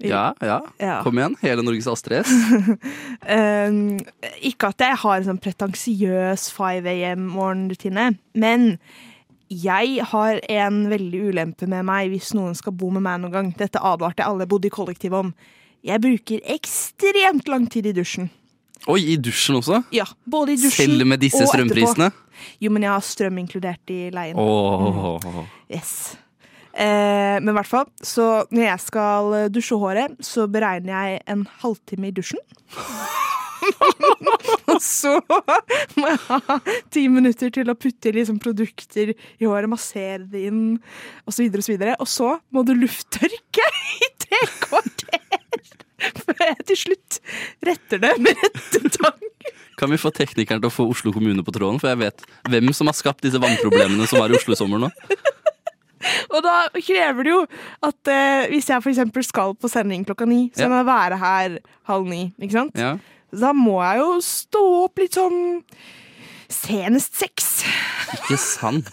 Ja, 0.00 0.34
ja. 0.40 0.62
Ja. 0.80 1.02
Kom 1.04 1.18
igjen. 1.20 1.36
Hele 1.42 1.62
Norges 1.62 1.86
Astrid 1.90 2.24
S. 2.24 2.30
Um, 3.28 4.00
ikke 4.50 4.70
at 4.72 4.82
jeg 4.82 4.98
har 5.02 5.18
en 5.18 5.28
sånn 5.28 5.40
pretensiøs 5.44 6.48
5 6.56 6.88
AM-morgenrutine, 6.88 8.06
men 8.32 8.70
jeg 9.50 10.00
har 10.12 10.40
en 10.48 10.82
veldig 10.90 11.22
ulempe 11.30 11.68
med 11.68 11.84
meg 11.88 12.12
hvis 12.12 12.32
noen 12.38 12.56
skal 12.56 12.74
bo 12.74 12.90
med 12.94 13.04
meg 13.04 13.20
noen 13.20 13.34
gang. 13.34 13.54
Dette 13.58 13.82
advarte 13.82 14.24
alle 14.24 14.46
jeg 14.46 14.52
bodde 14.54 14.70
i 14.70 14.74
kollektiv 14.74 15.16
om. 15.18 15.34
Jeg 15.86 16.02
bruker 16.02 16.44
ekstremt 16.54 17.50
lang 17.50 17.66
tid 17.70 17.90
i 17.90 17.96
dusjen. 17.96 18.30
Oi, 18.88 19.00
i 19.12 19.16
dusjen 19.20 19.58
også? 19.58 19.82
Ja, 19.92 20.06
både 20.24 20.54
i 20.54 20.60
dusjen 20.60 20.94
Selv 20.94 21.04
med 21.08 21.20
disse 21.20 21.42
og 21.42 21.50
etterpå. 21.50 21.58
strømprisene? 21.58 22.08
Jo, 22.64 22.70
men 22.72 22.86
jeg 22.86 22.92
har 22.94 23.04
strøm 23.04 23.40
inkludert 23.42 23.92
i 23.92 23.98
leien. 24.14 24.38
Åh. 24.40 25.18
Yes. 25.68 25.92
Eh, 26.72 27.36
men 27.42 27.52
i 27.52 27.56
hvert 27.58 27.68
fall, 27.68 27.90
så 28.00 28.46
når 28.48 28.64
jeg 28.64 28.84
skal 28.86 29.36
dusje 29.52 29.76
håret, 29.76 30.16
så 30.24 30.46
beregner 30.48 30.94
jeg 30.94 31.20
en 31.34 31.44
halvtime 31.60 32.08
i 32.08 32.14
dusjen. 32.16 32.40
og 34.72 34.78
så 34.82 35.18
må 35.98 36.08
jeg 36.08 36.20
ha 36.28 36.56
ti 36.92 37.04
minutter 37.12 37.52
til 37.52 37.70
å 37.70 37.76
putte 37.76 38.12
liksom 38.16 38.38
produkter 38.42 39.12
i 39.12 39.44
håret, 39.44 39.68
massere 39.70 40.24
det 40.30 40.46
inn, 40.48 40.62
osv., 41.28 41.50
og 41.50 41.66
så 41.66 41.74
videre. 41.74 41.98
Og 42.00 42.08
så 42.08 42.32
må 42.54 42.64
du 42.64 42.72
lufttørke 42.78 43.68
i 44.00 44.10
tre 44.24 44.40
kvarter 44.64 45.20
før 46.00 46.44
jeg 46.50 46.68
til 46.70 46.80
slutt 46.84 47.18
retter 47.66 48.02
det 48.02 48.14
med 48.22 48.38
rettetang. 48.44 49.26
Kan 49.80 49.92
vi 49.94 50.00
få 50.00 50.12
teknikeren 50.12 50.60
til 50.60 50.68
å 50.68 50.74
få 50.74 50.86
Oslo 50.92 51.12
kommune 51.14 51.44
på 51.46 51.54
tråden? 51.56 51.80
For 51.80 51.92
jeg 51.92 52.00
vet 52.02 52.24
hvem 52.52 52.72
som 52.76 52.90
har 52.90 52.96
skapt 52.98 53.24
disse 53.24 53.40
vannproblemene 53.40 54.08
som 54.10 54.20
var 54.20 54.32
i 54.32 54.36
Oslo 54.36 54.56
i 54.56 54.58
sommer 54.60 54.82
nå. 54.82 54.90
Og 56.32 56.40
da 56.44 56.56
krever 56.74 57.26
det 57.26 57.32
jo 57.32 57.40
at 57.86 58.10
eh, 58.10 58.50
hvis 58.52 58.70
jeg 58.70 58.80
eksempel 58.92 59.24
skal 59.26 59.54
på 59.60 59.68
sending 59.68 60.04
klokka 60.08 60.28
ni, 60.28 60.46
så 60.56 60.68
må 60.70 60.80
jeg 60.80 60.88
være 60.88 61.18
her 61.20 61.56
halv 61.90 62.08
ni, 62.08 62.22
ikke 62.40 62.56
sant? 62.56 62.78
Ja. 62.80 62.94
Så 63.30 63.42
Da 63.44 63.52
må 63.54 63.76
jeg 63.84 64.00
jo 64.00 64.12
stå 64.24 64.62
opp 64.84 65.00
litt 65.00 65.18
sånn 65.18 65.40
senest 66.50 67.14
seks 67.20 67.60
Ikke 68.16 68.38
sant? 68.42 68.90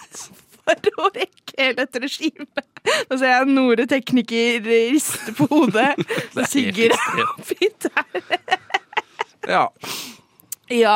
rekke 1.17 1.55
hele 1.57 1.75
dette 1.79 2.01
regimet. 2.03 2.65
Nå 3.09 3.17
ser 3.19 3.31
jeg 3.31 3.49
Nore 3.51 3.87
tekniker 3.89 4.67
riste 4.67 5.33
på 5.37 5.47
hodet. 5.51 5.93
Så 6.35 6.45
synger 6.51 6.93
Sigurd 6.93 6.97
er 6.97 7.25
oppgitt 7.31 7.89
her. 7.95 8.21
Ja. 9.47 9.61
Ja, 10.67 10.95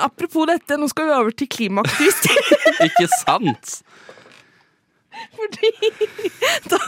apropos 0.00 0.46
dette, 0.48 0.78
nå 0.80 0.86
skal 0.88 1.10
vi 1.10 1.12
over 1.18 1.34
til 1.36 1.50
klimaaktivister. 1.52 2.38
Ikke 2.86 3.04
sant? 3.20 3.74
Fordi 5.36 5.70
da, 6.72 6.78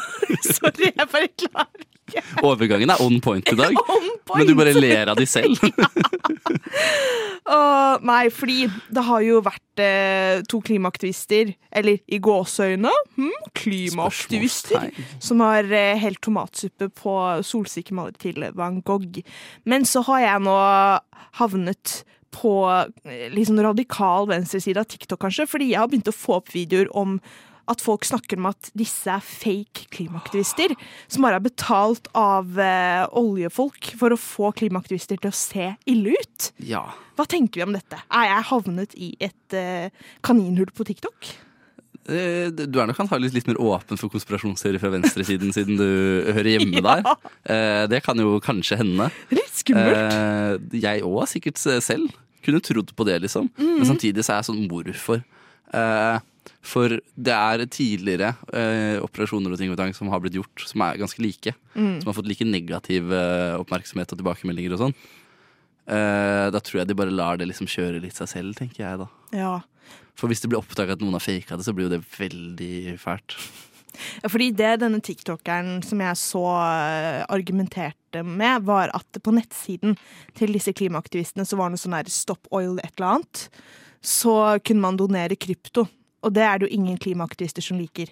Sorry, 0.46 0.88
jeg 0.88 1.08
bare 1.12 1.28
klarer. 1.44 1.84
Overgangen 2.46 2.92
er 2.92 3.02
on 3.02 3.20
point 3.24 3.52
i 3.52 3.58
dag. 3.58 3.76
Point. 4.26 4.40
Men 4.40 4.48
du 4.48 4.56
bare 4.58 4.72
ler 4.74 5.06
av 5.12 5.18
de 5.20 5.26
selv. 5.30 5.60
Åh, 7.46 8.02
nei, 8.02 8.24
fordi 8.34 8.64
det 8.90 9.04
har 9.06 9.22
jo 9.22 9.36
vært 9.46 9.82
eh, 9.82 10.40
to 10.50 10.58
klimaaktivister, 10.66 11.52
eller 11.70 12.00
i 12.10 12.18
gåseøyne, 12.18 12.90
hm, 13.14 13.36
klimaaktivister, 13.54 14.88
som 15.22 15.44
har 15.46 15.70
eh, 15.70 15.94
helt 16.02 16.18
tomatsuppe 16.26 16.90
på 16.98 17.14
solsikkemaler 17.46 18.18
til 18.18 18.48
Van 18.58 18.80
Gogh. 18.82 19.22
Men 19.62 19.86
så 19.86 20.02
har 20.10 20.24
jeg 20.24 20.44
nå 20.48 20.58
havnet 21.38 22.00
på 22.36 22.52
sånn 23.46 23.64
radikal 23.64 24.26
venstreside 24.30 24.82
av 24.82 24.90
TikTok, 24.90 25.20
kanskje, 25.22 25.46
fordi 25.48 25.70
jeg 25.72 25.80
har 25.80 25.90
begynt 25.90 26.10
å 26.10 26.16
få 26.16 26.40
opp 26.40 26.52
videoer 26.54 26.90
om 26.96 27.20
at 27.68 27.80
folk 27.82 28.04
snakker 28.06 28.38
om 28.38 28.46
at 28.52 28.70
disse 28.78 29.10
er 29.10 29.24
fake 29.24 29.86
klimaaktivister, 29.94 30.74
som 31.10 31.26
bare 31.26 31.40
er 31.40 31.46
betalt 31.46 32.06
av 32.14 32.58
eh, 32.62 33.06
oljefolk 33.18 33.92
for 33.98 34.14
å 34.14 34.20
få 34.20 34.52
klimaaktivister 34.58 35.18
til 35.22 35.32
å 35.32 35.36
se 35.36 35.72
ille 35.90 36.14
ut. 36.14 36.50
Ja. 36.62 36.84
Hva 37.16 37.26
tenker 37.30 37.62
vi 37.62 37.66
om 37.66 37.74
dette? 37.74 37.98
Er 38.12 38.28
jeg 38.30 38.48
havnet 38.52 38.94
i 38.98 39.10
et 39.24 39.56
eh, 39.56 39.90
kaninhull 40.26 40.70
på 40.76 40.86
TikTok? 40.86 41.32
Eh, 42.06 42.52
Du 42.54 42.78
er 42.78 42.86
nok 42.86 43.00
antakeligvis 43.02 43.34
litt 43.34 43.48
mer 43.50 43.58
åpen 43.58 43.98
for 43.98 44.12
konspirasjonsserier 44.12 44.78
fra 44.82 44.92
venstresiden, 44.94 45.50
siden 45.56 45.78
du 45.80 45.88
hører 46.36 46.52
hjemme 46.56 46.78
Ja. 46.84 47.00
der. 47.02 47.32
Eh, 47.50 47.86
Det 47.90 48.02
kan 48.06 48.20
jo 48.22 48.36
kanskje 48.44 48.78
hende. 48.78 49.10
Litt 49.34 49.58
skummelt. 49.58 49.98
Eh, 49.98 50.78
Jeg 50.86 51.02
òg, 51.02 51.24
sikkert 51.32 51.58
selv. 51.82 52.12
Kunne 52.46 52.60
trodd 52.62 52.92
på 52.94 53.02
det, 53.08 53.16
liksom. 53.24 53.48
Mm. 53.58 53.78
Men 53.80 53.88
samtidig 53.88 54.22
så 54.22 54.36
er 54.36 54.42
jeg 54.44 54.50
sånn 54.52 54.68
hvorfor? 54.70 55.24
Eh, 55.74 56.18
For 56.66 56.88
det 57.14 57.32
er 57.34 57.62
tidligere 57.70 58.32
eh, 58.54 58.98
operasjoner 59.02 59.52
og 59.54 59.58
ting 59.58 59.70
og 59.70 59.78
tang 59.78 59.92
som 59.94 60.08
har 60.10 60.18
blitt 60.22 60.34
gjort, 60.38 60.64
som 60.66 60.82
er 60.82 60.98
ganske 60.98 61.22
like. 61.22 61.54
Mm. 61.74 62.00
Som 62.02 62.10
har 62.10 62.16
fått 62.18 62.26
like 62.30 62.46
negativ 62.46 63.12
eh, 63.14 63.54
oppmerksomhet 63.60 64.10
og 64.14 64.18
tilbakemeldinger 64.20 64.74
og 64.74 64.82
sånn. 64.86 64.96
Eh, 65.86 66.50
Da 66.50 66.58
tror 66.62 66.80
jeg 66.82 66.90
de 66.90 66.98
bare 66.98 67.14
lar 67.14 67.38
det 67.38 67.46
liksom 67.50 67.68
kjøre 67.70 68.00
litt 68.02 68.18
seg 68.18 68.28
selv, 68.32 68.58
tenker 68.58 68.82
jeg 68.82 68.98
da. 69.04 69.06
Ja. 69.36 69.54
For 70.18 70.30
hvis 70.30 70.40
det 70.42 70.50
blir 70.50 70.58
oppdaga 70.62 70.96
at 70.96 71.02
noen 71.04 71.14
har 71.18 71.22
faka 71.22 71.58
det, 71.58 71.66
så 71.66 71.74
blir 71.76 71.86
jo 71.86 71.94
det 71.96 72.02
veldig 72.16 72.96
fælt. 72.98 73.36
Ja, 74.22 74.28
Fordi 74.28 74.50
det 74.52 74.74
denne 74.82 75.00
tiktokeren 75.00 75.78
som 75.86 76.02
jeg 76.04 76.18
så 76.20 76.42
eh, 76.66 77.22
argumenterte 77.32 78.22
med, 78.26 78.66
var 78.68 78.90
at 78.96 79.20
på 79.22 79.32
nettsiden 79.32 79.94
til 80.36 80.52
disse 80.56 80.74
klimaaktivistene 80.76 81.46
så 81.48 81.56
var 81.56 81.70
det 81.70 81.76
noe 81.78 81.84
sånn 81.86 81.96
her 81.96 82.10
Stop 82.12 82.48
Oil 82.52 82.76
et 82.82 82.92
eller 82.98 83.14
annet. 83.16 83.46
Så 84.06 84.32
kunne 84.62 84.80
man 84.84 84.98
donere 85.00 85.34
krypto. 85.36 85.88
og 86.26 86.32
det 86.34 86.42
er 86.42 86.58
det 86.58 86.66
jo 86.66 86.74
ingen 86.74 86.96
klimaaktivister 86.98 87.62
som 87.62 87.78
liker. 87.78 88.08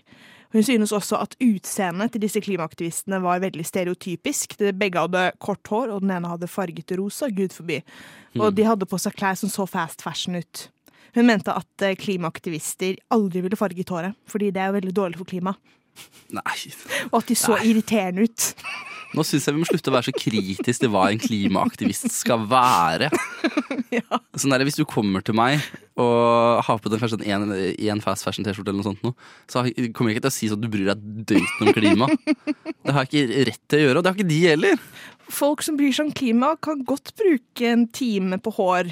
Hun 0.53 0.63
synes 0.63 0.93
også 0.95 1.17
at 1.19 1.33
utseendet 1.43 2.13
til 2.13 2.21
disse 2.23 2.39
klimaaktivistene 2.41 3.19
var 3.23 3.41
veldig 3.43 3.65
stereotypisk. 3.67 4.55
Begge 4.79 5.01
hadde 5.03 5.33
kort 5.43 5.67
hår, 5.67 5.91
og 5.91 6.05
den 6.05 6.13
ene 6.15 6.29
hadde 6.31 6.47
farget 6.47 6.93
rosa, 6.99 7.27
gud 7.29 7.51
forby. 7.57 7.81
Og 8.39 8.53
Mm. 8.53 8.55
de 8.55 8.65
hadde 8.69 8.87
på 8.87 8.99
seg 9.01 9.17
klær 9.17 9.35
som 9.37 9.49
så 9.51 9.67
fast 9.67 10.03
fashion 10.03 10.37
ut. 10.37 10.69
Hun 11.17 11.27
mente 11.27 11.51
at 11.51 11.83
eh, 11.83 11.97
klimaaktivister 11.97 12.97
aldri 13.11 13.41
ville 13.43 13.57
farget 13.57 13.89
håret, 13.89 14.15
fordi 14.29 14.53
det 14.53 14.63
er 14.63 14.67
jo 14.67 14.79
veldig 14.81 14.95
dårlig 14.95 15.17
for 15.19 15.25
klimaet. 15.25 15.57
Nei. 16.35 16.59
Og 17.13 17.21
at 17.21 17.31
de 17.31 17.37
så 17.39 17.55
Nei. 17.59 17.71
irriterende 17.71 18.27
ut. 18.27 18.49
Nå 19.15 19.23
syns 19.23 19.45
jeg 19.47 19.55
vi 19.55 19.61
må 19.63 19.67
slutte 19.69 19.93
å 19.93 19.95
være 19.95 20.09
så 20.09 20.15
kritisk 20.17 20.81
til 20.83 20.91
hva 20.91 21.05
en 21.13 21.21
klimaaktivist 21.23 22.11
skal 22.11 22.49
være. 22.51 23.13
Sånn 24.41 24.51
der, 24.51 24.65
hvis 24.67 24.81
du 24.81 24.83
kommer 24.91 25.23
til 25.23 25.37
meg 25.39 25.63
og 25.95 26.65
har 26.67 26.81
på 26.83 26.91
deg 26.91 26.99
kanskje 26.99 27.21
en, 27.31 27.53
en 27.55 28.03
fast 28.03 28.27
fashion-T-skjorte, 28.27 28.73
eller 28.73 28.83
noe 28.83 28.89
sånt, 28.89 29.23
så 29.47 29.63
kommer 29.95 30.11
jeg 30.11 30.19
ikke 30.19 30.25
til 30.27 30.33
å 30.33 30.35
si 30.35 30.49
sånn 30.51 30.59
at 30.59 30.65
du 30.67 30.73
bryr 30.73 30.91
deg 30.91 31.05
døyten 31.31 31.69
om 31.69 31.77
klima. 31.77 32.09
Det 32.35 32.97
har 32.97 33.07
jeg 33.07 33.13
ikke 33.13 33.45
rett 33.53 33.63
til 33.71 33.79
å 33.79 33.85
gjøre, 33.85 34.01
og 34.01 34.03
det 34.03 34.11
har 34.11 34.19
ikke 34.19 34.33
de 34.33 34.41
heller. 34.49 34.83
Folk 35.31 35.63
som 35.65 35.79
bryr 35.79 35.95
seg 35.95 36.09
om 36.09 36.17
klima, 36.19 36.51
kan 36.59 36.83
godt 36.89 37.15
bruke 37.21 37.71
en 37.71 37.87
time 37.95 38.41
på 38.43 38.57
hår 38.59 38.91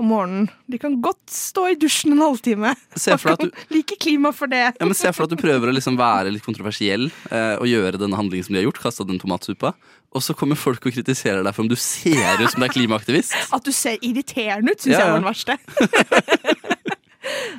om 0.00 0.08
morgenen. 0.10 0.46
De 0.70 0.78
kan 0.80 0.96
godt 1.02 1.30
stå 1.30 1.66
i 1.72 1.76
dusjen 1.78 2.14
en 2.16 2.22
halvtime. 2.24 2.74
Se 2.98 3.16
for 3.20 3.34
deg 3.34 3.50
at 3.50 3.64
Og 3.64 3.74
like 3.74 3.98
klima 4.00 4.32
for 4.34 4.50
det. 4.50 4.62
Ja, 4.78 4.86
men 4.86 4.96
Se 4.98 5.12
for 5.14 5.24
deg 5.24 5.34
at 5.34 5.38
du 5.38 5.44
prøver 5.44 5.70
å 5.70 5.74
liksom 5.74 5.98
være 6.00 6.32
litt 6.34 6.46
kontroversiell 6.46 7.08
eh, 7.30 7.54
og 7.58 7.68
gjøre 7.70 8.00
denne 8.00 8.18
handlingen 8.18 8.46
som 8.46 8.56
de 8.56 8.62
har 8.62 8.68
gjort, 8.68 8.82
kasta 8.82 9.06
den 9.08 9.20
tomatsuppa, 9.22 9.74
og 10.14 10.22
så 10.22 10.36
kommer 10.38 10.58
folk 10.58 10.86
og 10.86 10.94
kritiserer 10.94 11.42
deg 11.46 11.54
for 11.54 11.66
om 11.66 11.70
du 11.70 11.78
ser 11.78 12.40
ut 12.40 12.50
som 12.50 12.62
du 12.62 12.68
er 12.68 12.74
klimaaktivist. 12.74 13.34
At 13.56 13.66
du 13.66 13.72
ser 13.74 14.00
irriterende 14.02 14.74
ut, 14.74 14.82
syns 14.82 14.96
Ja, 14.96 15.06
jeg 15.06 15.14
var 15.14 15.22
den 15.22 15.30
verste. 15.30 15.58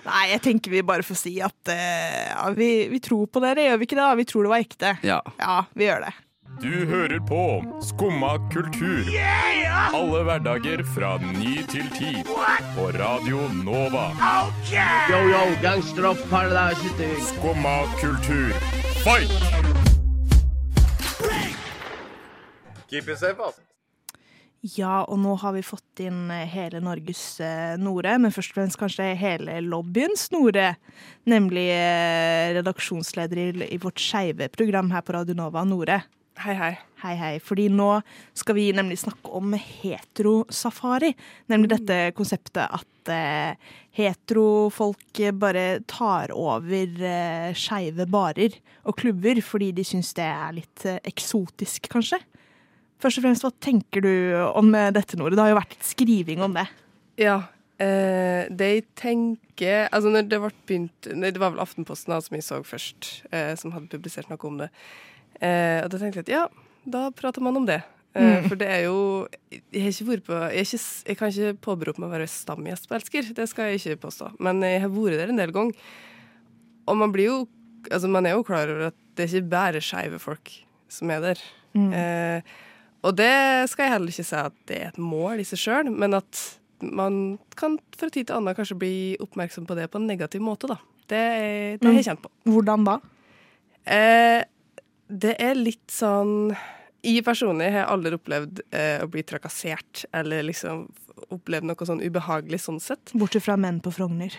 Nei, 0.05 0.27
jeg 0.29 0.43
tenker 0.45 0.75
vi 0.75 0.83
bare 0.85 1.01
får 1.01 1.17
si 1.17 1.31
at 1.41 1.71
uh, 1.73 2.51
vi, 2.53 2.85
vi 2.91 2.99
tror 3.01 3.25
på 3.25 3.41
dere, 3.41 3.63
gjør 3.65 3.79
vi 3.81 3.87
ikke 3.89 3.97
det? 3.97 4.09
Vi 4.19 4.25
tror 4.29 4.45
det 4.45 4.51
var 4.51 4.61
ekte. 4.61 4.91
Ja. 5.01 5.17
Ja, 5.41 5.55
vi 5.73 5.87
gjør 5.87 6.05
det. 6.05 6.11
Du 6.61 6.85
hører 6.85 7.19
på 7.19 7.63
Skumma 7.83 8.37
kultur. 8.53 9.03
Alle 9.93 10.21
hverdager 10.23 10.83
fra 10.87 11.17
ny 11.19 11.57
til 11.67 11.89
ti. 11.91 12.11
På 12.77 12.87
Radio 12.95 13.41
Nova. 13.59 14.05
Yo, 15.11 15.19
yo, 15.27 15.41
gangsteropp, 15.63 16.21
paradise. 16.31 17.09
Skumma 17.33 17.75
kultur, 17.99 18.55
fight! 19.03 19.35
Keep 22.89 23.09
it 23.09 23.19
safe, 23.19 23.41
ass. 23.43 23.59
Ja, 24.77 25.03
og 25.03 25.19
nå 25.21 25.35
har 25.43 25.53
vi 25.53 25.61
fått 25.61 26.01
inn 26.01 26.31
eh, 26.33 26.47
hele 26.49 26.79
Norges 26.81 27.21
eh, 27.43 27.75
Nore, 27.77 28.15
men 28.17 28.33
først 28.33 28.55
og 28.55 28.61
fremst 28.61 28.79
kanskje 28.81 29.11
hele 29.19 29.59
lobbyens 29.61 30.31
Nore. 30.33 30.71
Nemlig 31.29 31.67
eh, 31.75 32.55
redaksjonsleder 32.57 33.43
i, 33.43 33.49
i 33.75 33.81
vårt 33.81 34.01
skeive 34.01 34.47
program 34.55 34.89
her 34.95 35.05
på 35.05 35.19
Radio 35.19 35.37
Nova, 35.37 35.61
Nore. 35.67 35.99
Hei, 36.35 36.53
hei. 36.59 36.73
Hei, 36.99 37.13
hei. 37.15 37.33
Fordi 37.39 37.69
nå 37.71 37.89
skal 38.35 38.57
vi 38.57 38.65
nemlig 38.75 38.97
snakke 38.99 39.31
om 39.37 39.53
heterosafari. 39.55 41.13
Nemlig 41.51 41.71
dette 41.71 41.99
konseptet 42.17 42.65
at 42.65 43.11
eh, 43.13 43.71
heterofolk 43.95 45.21
bare 45.39 45.65
tar 45.87 46.33
over 46.35 46.99
eh, 46.99 47.55
skeive 47.55 48.07
barer 48.11 48.59
og 48.83 48.97
klubber 48.99 49.39
fordi 49.45 49.71
de 49.77 49.87
syns 49.87 50.11
det 50.17 50.27
er 50.27 50.57
litt 50.59 50.85
eh, 50.89 50.99
eksotisk, 51.07 51.87
kanskje. 51.95 52.19
Først 52.99 53.21
og 53.21 53.27
fremst, 53.27 53.47
hva 53.47 53.55
tenker 53.63 54.03
du 54.03 54.13
om 54.51 54.75
eh, 54.75 54.91
dette, 54.95 55.15
Nore? 55.15 55.37
Det 55.37 55.45
har 55.45 55.55
jo 55.55 55.61
vært 55.61 55.77
litt 55.77 55.87
skriving 55.87 56.43
om 56.43 56.59
det. 56.59 56.67
Ja. 57.21 57.39
Eh, 57.79 58.51
det 58.51 58.71
jeg 58.71 58.87
tenker 58.95 59.89
Altså, 59.89 60.07
når 60.07 60.29
det 60.31 60.37
ble 60.39 60.49
begynt 60.63 61.07
Det 61.11 61.41
var 61.41 61.51
vel 61.51 61.59
Aftenposten 61.59 62.13
da, 62.13 62.21
som 62.23 62.37
jeg 62.37 62.45
så 62.47 62.61
først, 62.63 63.09
eh, 63.35 63.51
som 63.59 63.73
hadde 63.75 63.91
publisert 63.91 64.31
noe 64.31 64.47
om 64.47 64.61
det. 64.63 64.69
Eh, 65.41 65.81
og 65.83 65.89
da 65.91 65.99
tenkte 65.99 66.21
jeg 66.21 66.27
at 66.27 66.33
ja, 66.35 66.45
da 66.85 67.09
prater 67.15 67.43
man 67.45 67.57
om 67.61 67.67
det. 67.67 67.81
Eh, 67.81 67.91
Mm. 68.15 68.45
For 68.47 68.55
det 68.55 68.67
er 68.71 68.83
jo 68.85 69.27
Jeg 69.51 69.81
har 69.83 69.89
ikke 69.91 70.05
vært 70.07 70.21
på 70.23 70.35
Jeg, 70.55 70.63
ikke, 70.63 70.77
jeg 71.09 71.17
kan 71.19 71.31
ikke 71.33 71.57
påberope 71.65 71.99
meg 71.99 72.07
å 72.07 72.13
være 72.13 72.27
stamgjest 72.31 72.87
på 72.87 72.95
Elsker, 72.95 73.33
det 73.35 73.47
skal 73.51 73.73
jeg 73.73 73.81
ikke 73.81 74.05
påstå. 74.05 74.29
Men 74.39 74.61
jeg 74.63 74.79
har 74.85 74.93
vært 74.93 75.19
der 75.19 75.33
en 75.33 75.41
del 75.41 75.51
ganger. 75.51 75.75
Og 76.87 76.95
man 77.01 77.11
blir 77.11 77.27
jo 77.27 77.41
Altså, 77.91 78.07
man 78.09 78.25
er 78.25 78.37
jo 78.37 78.45
klar 78.47 78.71
over 78.71 78.87
at 78.87 78.95
det 79.17 79.25
er 79.25 79.35
ikke 79.35 79.49
bare 79.51 79.81
skeive 79.83 80.17
folk 80.17 80.49
som 80.89 81.11
er 81.11 81.19
der. 81.21 81.41
Mm. 81.75 81.91
Eh, 81.93 82.41
og 83.05 83.13
det 83.19 83.67
skal 83.69 83.85
jeg 83.85 83.93
heller 83.93 84.09
ikke 84.15 84.25
si 84.25 84.35
at 84.39 84.55
det 84.65 84.79
er 84.79 84.87
et 84.89 84.97
mål 84.97 85.43
i 85.43 85.45
seg 85.45 85.59
sjøl, 85.61 85.91
men 85.93 86.15
at 86.17 86.39
man 86.81 87.37
kan 87.59 87.77
fra 87.95 88.09
tid 88.09 88.25
til 88.25 88.39
annen 88.39 88.55
kanskje 88.57 88.79
bli 88.81 88.93
oppmerksom 89.21 89.67
på 89.69 89.77
det 89.77 89.85
på 89.93 90.01
en 90.01 90.07
negativ 90.09 90.41
måte, 90.41 90.71
da. 90.71 90.79
Det, 91.05 91.21
det 91.77 91.85
har 91.85 91.99
jeg 91.99 92.07
kjent 92.07 92.23
på. 92.25 92.31
Hvordan 92.49 92.87
da? 92.87 92.97
Eh, 93.85 94.41
det 95.25 95.35
er 95.41 95.57
litt 95.57 95.91
sånn 95.91 96.53
Jeg 97.05 97.23
personlig 97.25 97.71
har 97.75 97.89
aldri 97.93 98.15
opplevd 98.17 98.63
eh, 98.71 99.03
å 99.03 99.09
bli 99.11 99.23
trakassert 99.27 100.05
eller 100.15 100.45
liksom 100.47 100.87
opplevd 101.33 101.67
noe 101.69 101.87
sånn 101.87 102.01
ubehagelig 102.03 102.59
sånn 102.65 102.79
sett. 102.83 103.13
Bortsett 103.15 103.45
fra 103.45 103.55
menn 103.59 103.81
på 103.83 103.93
Frogner. 103.93 104.33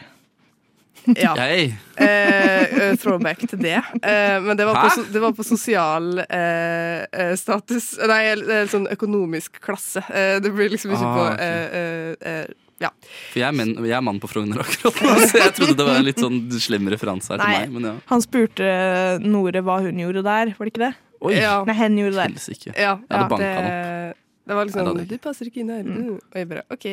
Ja. 1.14 1.35
Eh, 1.37 1.72
eh, 2.03 2.94
throwback 2.99 3.44
til 3.46 3.61
det. 3.62 3.77
Eh, 3.77 4.37
men 4.42 4.57
det 4.59 4.64
var, 4.66 4.81
på, 4.81 5.05
det 5.12 5.20
var 5.22 5.35
på 5.37 5.44
sosial 5.46 6.22
eh, 6.25 7.05
eh, 7.05 7.35
status 7.38 7.92
Nei, 8.09 8.22
eh, 8.33 8.64
sånn 8.70 8.88
økonomisk 8.90 9.61
klasse. 9.62 10.03
Eh, 10.11 10.38
det 10.42 10.51
blir 10.57 10.72
liksom 10.72 10.94
ikke 10.96 11.07
Ah, 11.07 11.16
på 11.16 11.27
ok. 11.29 12.57
Ja. 12.83 12.91
For 13.31 13.41
jeg 13.41 13.47
er, 13.49 13.55
menn, 13.57 13.73
jeg 13.89 13.97
er 13.97 14.05
mann 14.05 14.19
på 14.21 14.29
Frogner 14.29 14.61
akkurat 14.61 14.99
nå, 15.01 15.15
så 15.31 15.41
jeg 15.41 15.55
trodde 15.57 15.77
det 15.79 15.87
var 15.89 15.97
en 16.01 16.05
litt 16.05 16.21
sånn 16.21 16.43
slem 16.61 16.91
referanse 16.93 17.33
her 17.33 17.41
til 17.41 17.55
meg. 17.55 17.73
Men 17.73 17.89
ja. 17.89 17.95
Han 18.11 18.25
spurte 18.25 18.69
Nore 19.25 19.62
hva 19.65 19.79
hun 19.87 20.03
gjorde 20.03 20.23
der, 20.27 20.53
var 20.59 20.69
det 20.69 20.75
ikke 20.75 20.85
det? 20.85 20.93
Oi. 21.25 21.35
Ja. 21.39 21.57
Nei, 21.65 21.77
hen 21.79 21.97
gjorde 21.97 22.12
det 22.12 22.21
der. 22.21 22.37
Helsike. 22.37 22.73
Ja, 22.77 22.95
Jeg 23.01 23.09
hadde 23.09 23.23
ja, 23.23 23.29
banka 23.33 23.51
han 23.55 23.67
opp. 23.71 24.23
det 24.47 24.59
var 24.59 24.69
liksom 24.69 24.91
Nei, 24.91 24.95
jeg 25.01 25.09
Du 25.09 25.23
passer 25.25 25.49
ikke 25.49 25.62
inn 25.65 25.73
her. 25.73 25.87
Mm. 25.89 26.11
Og 26.21 26.37
jeg 26.37 26.51
bare 26.53 26.65
OK, 26.77 26.87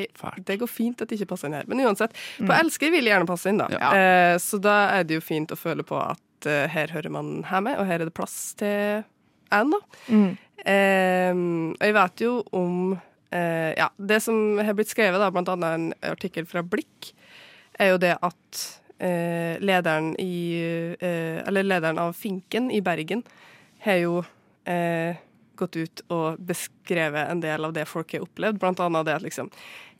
det 0.48 0.60
går 0.64 0.72
fint 0.72 1.04
at 1.04 1.12
det 1.12 1.20
ikke 1.20 1.32
passer 1.34 1.52
inn 1.52 1.58
her. 1.60 1.68
Men 1.68 1.84
uansett, 1.84 2.16
på 2.40 2.56
Elsker 2.56 2.94
vil 2.96 3.04
jeg 3.04 3.18
gjerne 3.18 3.30
passe 3.30 3.52
inn, 3.52 3.60
da. 3.60 3.68
Eh, 3.92 4.38
så 4.42 4.62
da 4.64 4.78
er 4.96 5.08
det 5.10 5.20
jo 5.20 5.26
fint 5.26 5.52
å 5.52 5.60
føle 5.60 5.84
på 5.88 6.00
at 6.00 6.48
eh, 6.50 6.66
her 6.72 6.96
hører 6.96 7.12
man 7.14 7.34
hjemme, 7.52 7.76
og 7.76 7.90
her 7.92 8.00
er 8.00 8.08
det 8.08 8.16
plass 8.16 8.38
til 8.60 9.04
en, 9.54 9.76
da. 9.76 9.82
Mm. 10.08 10.30
Eh, 10.64 11.42
og 11.76 11.84
jeg 11.92 11.98
vet 12.00 12.24
jo 12.24 12.38
om 12.56 12.78
eh, 13.34 13.74
Ja, 13.80 13.90
det 13.98 14.22
som 14.24 14.60
har 14.62 14.78
blitt 14.78 14.94
skrevet, 14.94 15.20
da, 15.20 15.30
annet 15.34 15.68
en 15.74 15.90
artikkel 16.14 16.48
fra 16.50 16.64
Blikk, 16.64 17.12
er 17.82 17.94
jo 17.94 18.00
det 18.02 18.14
at 18.22 18.64
eh, 19.02 19.60
lederen 19.64 20.14
i 20.22 20.62
eh, 21.00 21.42
Eller 21.42 21.66
lederen 21.66 22.00
av 22.00 22.14
Finken 22.14 22.70
i 22.72 22.82
Bergen 22.86 23.24
har 23.84 24.00
jo 24.00 24.20
eh, 24.70 25.18
gått 25.60 25.78
ut 25.78 26.04
og 26.14 26.42
beskrevet 26.42 27.30
en 27.30 27.42
del 27.44 27.66
av 27.66 27.74
det 27.76 27.86
folk 27.90 28.14
har 28.16 28.26
opplevd, 28.26 28.62
annet 28.64 29.06
det 29.06 29.18
at 29.18 29.26
liksom 29.26 29.52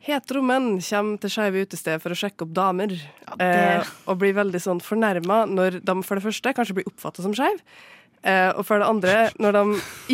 Hetero 0.04 0.42
menn 0.44 0.82
kommer 0.84 1.20
til 1.20 1.32
skeive 1.32 1.62
utested 1.64 2.02
for 2.02 2.12
å 2.12 2.18
sjekke 2.18 2.44
opp 2.44 2.52
damer, 2.52 2.92
eh, 3.40 3.92
og 4.04 4.18
blir 4.20 4.34
veldig 4.36 4.60
sånn 4.60 4.82
fornærma 4.84 5.46
når 5.48 5.80
de 5.80 5.94
for 6.04 6.20
det 6.20 6.26
første 6.26 6.52
kanskje 6.52 6.76
blir 6.76 6.90
oppfatta 6.90 7.24
som 7.24 7.32
skeiv, 7.32 7.56
eh, 7.56 8.03
og 8.24 8.62
for 8.64 8.80
det 8.80 8.86
andre 8.88 9.14
når 9.42 9.56
de 9.56 9.62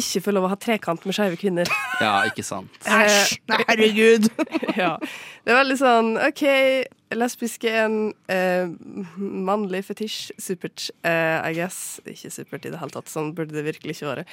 ikke 0.01 0.23
får 0.25 0.35
lov 0.35 0.49
å 0.49 0.51
ha 0.51 0.57
trekant 0.59 1.05
med 1.07 1.15
skeive 1.15 1.39
kvinner. 1.39 1.71
Ja, 2.03 2.25
ikke 2.27 2.43
sant. 2.47 2.75
Æsj! 2.83 3.37
Nei, 3.51 3.61
herregud! 3.69 4.27
ja. 4.83 4.97
Det 5.45 5.53
er 5.53 5.61
veldig 5.61 5.77
sånn 5.81 6.11
OK, 6.21 6.43
lesbiske 7.17 7.71
er 7.71 7.87
en 7.87 7.99
eh, 8.33 8.73
mannlig 9.17 9.85
fetisj. 9.89 10.31
Supert, 10.43 10.91
eh, 11.07 11.39
I 11.47 11.55
guess. 11.57 12.01
Ikke 12.09 12.33
supert 12.35 12.67
i 12.67 12.73
det 12.73 12.81
hele 12.83 12.95
tatt. 12.95 13.11
Sånn 13.11 13.33
burde 13.37 13.57
det 13.57 13.67
virkelig 13.69 13.99
ikke 13.99 14.11
være. 14.11 14.27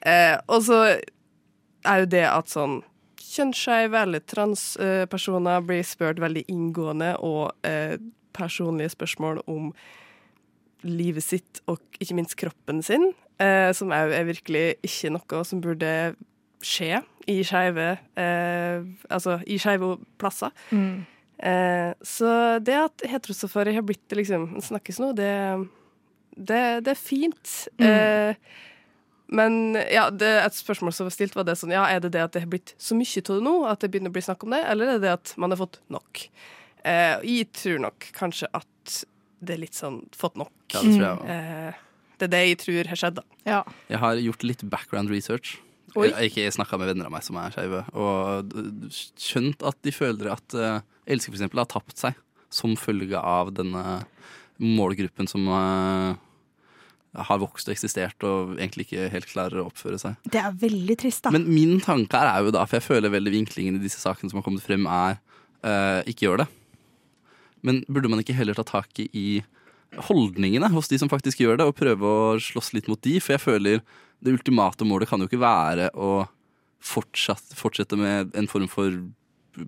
Eh, 0.00 0.36
og 0.48 0.64
så 0.66 0.80
er 0.90 2.02
jo 2.02 2.10
det 2.12 2.26
at 2.28 2.52
sånn 2.52 2.80
kjønnsskeive 3.30 4.04
eller 4.06 4.24
transpersoner 4.26 5.62
blir 5.64 5.84
spurt 5.86 6.20
veldig 6.22 6.44
inngående 6.50 7.14
og 7.24 7.52
eh, 7.66 7.96
personlige 8.36 8.94
spørsmål 8.96 9.42
om 9.50 9.70
livet 10.86 11.24
sitt 11.24 11.60
og 11.70 11.80
ikke 12.00 12.16
minst 12.18 12.36
kroppen 12.40 12.82
sin, 12.84 13.10
eh, 13.42 13.70
som 13.76 13.92
òg 13.94 14.14
er 14.16 14.28
virkelig 14.28 14.66
ikke 14.86 15.12
noe 15.14 15.44
som 15.46 15.62
burde 15.64 15.92
skje 16.60 17.00
i 17.30 17.40
skeive 17.46 17.94
eh, 18.20 18.82
Altså 19.08 19.38
i 19.48 19.56
skeive 19.60 19.94
plasser. 20.20 20.52
Mm. 20.70 21.04
Eh, 21.40 21.92
så 22.04 22.32
det 22.60 22.76
at 22.76 23.04
heterosafari 23.08 23.74
har 23.76 23.84
blitt 23.86 24.12
liksom 24.12 24.58
snakkes 24.60 25.00
nå, 25.00 25.12
det, 25.16 25.30
det, 26.36 26.64
det 26.84 26.92
er 26.92 27.00
fint. 27.00 27.54
Mm. 27.80 27.86
Eh, 27.86 28.58
men 29.30 29.78
ja, 29.92 30.08
det, 30.10 30.28
et 30.42 30.58
spørsmål 30.58 30.92
som 30.92 31.06
var 31.06 31.14
stilt, 31.14 31.36
var 31.38 31.46
det 31.46 31.54
sånn 31.60 31.72
Ja, 31.72 31.84
er 31.86 32.02
det 32.02 32.12
det 32.16 32.24
at 32.24 32.34
det 32.34 32.44
har 32.44 32.50
blitt 32.50 32.74
så 32.82 32.96
mye 32.98 33.22
av 33.22 33.36
det 33.36 33.44
nå 33.46 33.54
at 33.70 33.84
det 33.84 33.92
begynner 33.92 34.12
å 34.12 34.16
bli 34.16 34.24
snakk 34.26 34.42
om 34.44 34.56
det, 34.56 34.64
eller 34.66 34.90
er 34.90 34.98
det 34.98 35.06
det 35.06 35.14
at 35.14 35.34
man 35.40 35.54
har 35.54 35.60
fått 35.60 35.78
nok? 35.92 36.24
Eh, 36.82 37.16
jeg 37.28 37.50
tror 37.54 37.78
nok 37.86 38.10
kanskje 38.16 38.50
at 38.56 38.96
det 39.40 39.56
er 39.56 39.62
litt 39.62 39.78
sånn 39.78 40.02
fått 40.16 40.36
nok. 40.40 40.52
Ja, 40.72 40.82
det 40.84 40.94
tror 40.94 41.04
jeg 41.04 41.16
også. 41.16 41.34
Eh, 41.34 41.80
det 42.20 42.28
er 42.28 42.32
det 42.34 42.40
jeg 42.44 42.60
tror 42.60 42.90
har 42.92 43.00
skjedd, 43.00 43.18
da. 43.20 43.42
Ja. 43.48 43.60
Jeg 43.88 44.00
har 44.02 44.20
gjort 44.20 44.46
litt 44.46 44.64
background 44.72 45.12
research. 45.12 45.56
Oi. 45.96 46.06
Jeg 46.06 46.14
jeg 46.14 46.30
ikke 46.30 46.56
snakka 46.60 46.78
med 46.78 46.92
venner 46.92 47.08
av 47.08 47.14
meg 47.14 47.24
som 47.26 47.38
er 47.40 47.54
skeive, 47.54 47.82
og 47.98 48.52
skjønt 49.18 49.64
at 49.66 49.78
de 49.86 49.94
føler 49.94 50.30
at 50.36 50.54
uh, 50.54 50.82
Elsker 51.10 51.32
for 51.32 51.40
eksempel 51.40 51.62
har 51.62 51.70
tapt 51.70 51.96
seg 51.98 52.18
som 52.52 52.76
følge 52.78 53.18
av 53.18 53.50
denne 53.56 54.02
målgruppen 54.60 55.26
som 55.30 55.48
uh, 55.48 56.12
har 57.16 57.40
vokst 57.42 57.70
og 57.70 57.74
eksistert 57.74 58.22
og 58.28 58.54
egentlig 58.58 58.86
ikke 58.86 59.08
helt 59.10 59.30
klarer 59.30 59.62
å 59.62 59.66
oppføre 59.70 59.98
seg. 60.02 60.20
Det 60.30 60.42
er 60.42 60.54
veldig 60.60 60.98
trist, 61.00 61.24
da. 61.24 61.34
Men 61.34 61.48
min 61.50 61.80
tanke 61.82 62.20
er 62.20 62.44
jo 62.44 62.54
da, 62.54 62.66
for 62.68 62.78
jeg 62.78 62.86
føler 62.86 63.16
veldig 63.16 63.34
vinklingen 63.40 63.80
i 63.80 63.82
disse 63.82 64.02
sakene 64.02 64.30
som 64.30 64.42
har 64.42 64.46
kommet 64.46 64.66
frem, 64.66 64.86
er 64.86 65.18
uh, 65.64 66.04
ikke 66.10 66.28
gjør 66.28 66.44
det. 66.44 66.50
Men 67.66 67.82
burde 67.88 68.10
man 68.12 68.22
ikke 68.22 68.36
heller 68.36 68.56
ta 68.56 68.64
tak 68.66 69.02
i, 69.04 69.42
holdningene 70.06 70.70
hos 70.70 70.90
de 70.90 70.98
som 71.00 71.10
faktisk 71.10 71.40
gjør 71.42 71.60
det, 71.60 71.66
og 71.66 71.78
prøve 71.78 72.06
å 72.06 72.34
slåss 72.42 72.74
litt 72.76 72.90
mot 72.90 73.00
de? 73.02 73.16
For 73.22 73.34
jeg 73.34 73.42
føler 73.42 73.80
det 74.20 74.34
ultimate 74.36 74.86
målet 74.86 75.10
kan 75.10 75.22
jo 75.22 75.30
ikke 75.30 75.40
være 75.42 75.90
å 75.96 76.26
fortsatt, 76.80 77.56
fortsette 77.58 77.98
med 77.98 78.36
en 78.38 78.48
form 78.50 78.68
for 78.70 78.94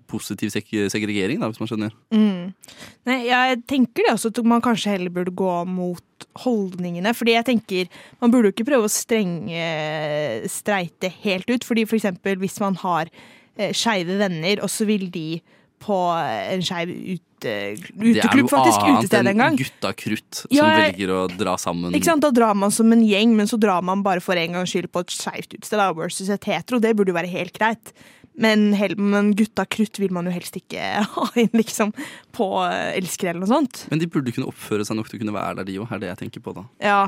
positiv 0.07 0.49
seg 0.53 0.69
segregering, 0.89 1.41
da, 1.41 1.49
hvis 1.51 1.59
man 1.59 1.69
skjønner. 1.69 1.95
Mm. 2.15 2.53
Nei, 3.09 3.17
jeg 3.27 3.59
tenker 3.69 4.07
det 4.07 4.13
også 4.13 4.31
at 4.31 4.39
man 4.47 4.63
kanskje 4.63 4.93
heller 4.95 5.13
burde 5.13 5.33
gå 5.35 5.55
mot 5.69 6.27
holdningene. 6.45 7.11
Fordi 7.17 7.35
jeg 7.35 7.47
tenker 7.49 7.91
man 8.23 8.31
burde 8.33 8.49
jo 8.49 8.55
ikke 8.55 8.69
prøve 8.71 8.87
å 8.87 8.93
strenge 8.93 9.67
streite 10.49 11.11
helt 11.25 11.51
ut. 11.51 11.67
Fordi 11.67 11.83
for 11.89 11.99
eksempel 11.99 12.39
hvis 12.41 12.57
man 12.63 12.79
har 12.81 13.11
eh, 13.11 13.75
skeive 13.75 14.17
venner, 14.23 14.63
og 14.63 14.71
så 14.71 14.87
vil 14.89 15.09
de 15.13 15.27
på 15.83 15.97
en 16.15 16.63
skeiv 16.65 16.91
ute, 16.93 17.53
uteklubb, 17.99 18.49
faktisk 18.51 18.87
utested 18.87 19.29
en 19.33 19.43
gang. 19.43 19.57
Det 19.59 19.65
er 19.65 19.67
jo 19.67 19.69
gutta 19.69 19.93
krutt 19.99 20.39
som 20.39 20.55
Ja, 20.55 20.69
velger 20.79 21.13
å 21.13 21.21
dra 21.31 21.57
sammen. 21.61 21.93
Ikke 21.95 22.11
sant? 22.11 22.23
Da 22.23 22.31
drar 22.35 22.57
man 22.57 22.73
som 22.73 22.91
en 22.95 23.03
gjeng, 23.05 23.35
men 23.37 23.49
så 23.51 23.59
drar 23.59 23.83
man 23.85 24.03
bare 24.05 24.23
for 24.23 24.39
en 24.39 24.59
gangs 24.59 24.73
skyld 24.73 24.91
på 24.93 25.03
et 25.03 25.15
skeivt 25.15 25.55
utested 25.57 25.79
da, 25.81 25.91
versus 25.97 26.31
et 26.33 26.51
hetero. 26.51 26.79
Det 26.83 26.95
burde 26.97 27.11
jo 27.13 27.19
være 27.19 27.31
helt 27.33 27.57
greit. 27.59 27.93
Men, 28.33 28.71
men 28.97 29.33
gutta 29.37 29.65
krutt 29.69 29.99
vil 30.01 30.13
man 30.15 30.25
jo 30.25 30.33
helst 30.33 30.55
ikke 30.57 30.81
ha 31.15 31.27
inn 31.37 31.51
liksom, 31.53 31.93
på 32.33 32.47
elskere 32.65 33.01
elsker 33.03 33.29
eller 33.29 33.43
noe 33.43 33.51
sånt. 33.51 33.83
Men 33.91 34.01
de 34.01 34.09
burde 34.09 34.33
kunne 34.33 34.49
oppføre 34.49 34.87
seg 34.87 34.97
nok 34.97 35.11
til 35.11 35.19
å 35.19 35.25
kunne 35.25 35.35
være 35.35 35.59
der, 35.61 35.69
de 35.69 35.81
òg, 35.83 35.91
er 35.93 36.01
det 36.01 36.13
jeg 36.13 36.21
tenker 36.25 36.45
på 36.45 36.55
da. 36.57 36.65
Ja, 36.81 37.03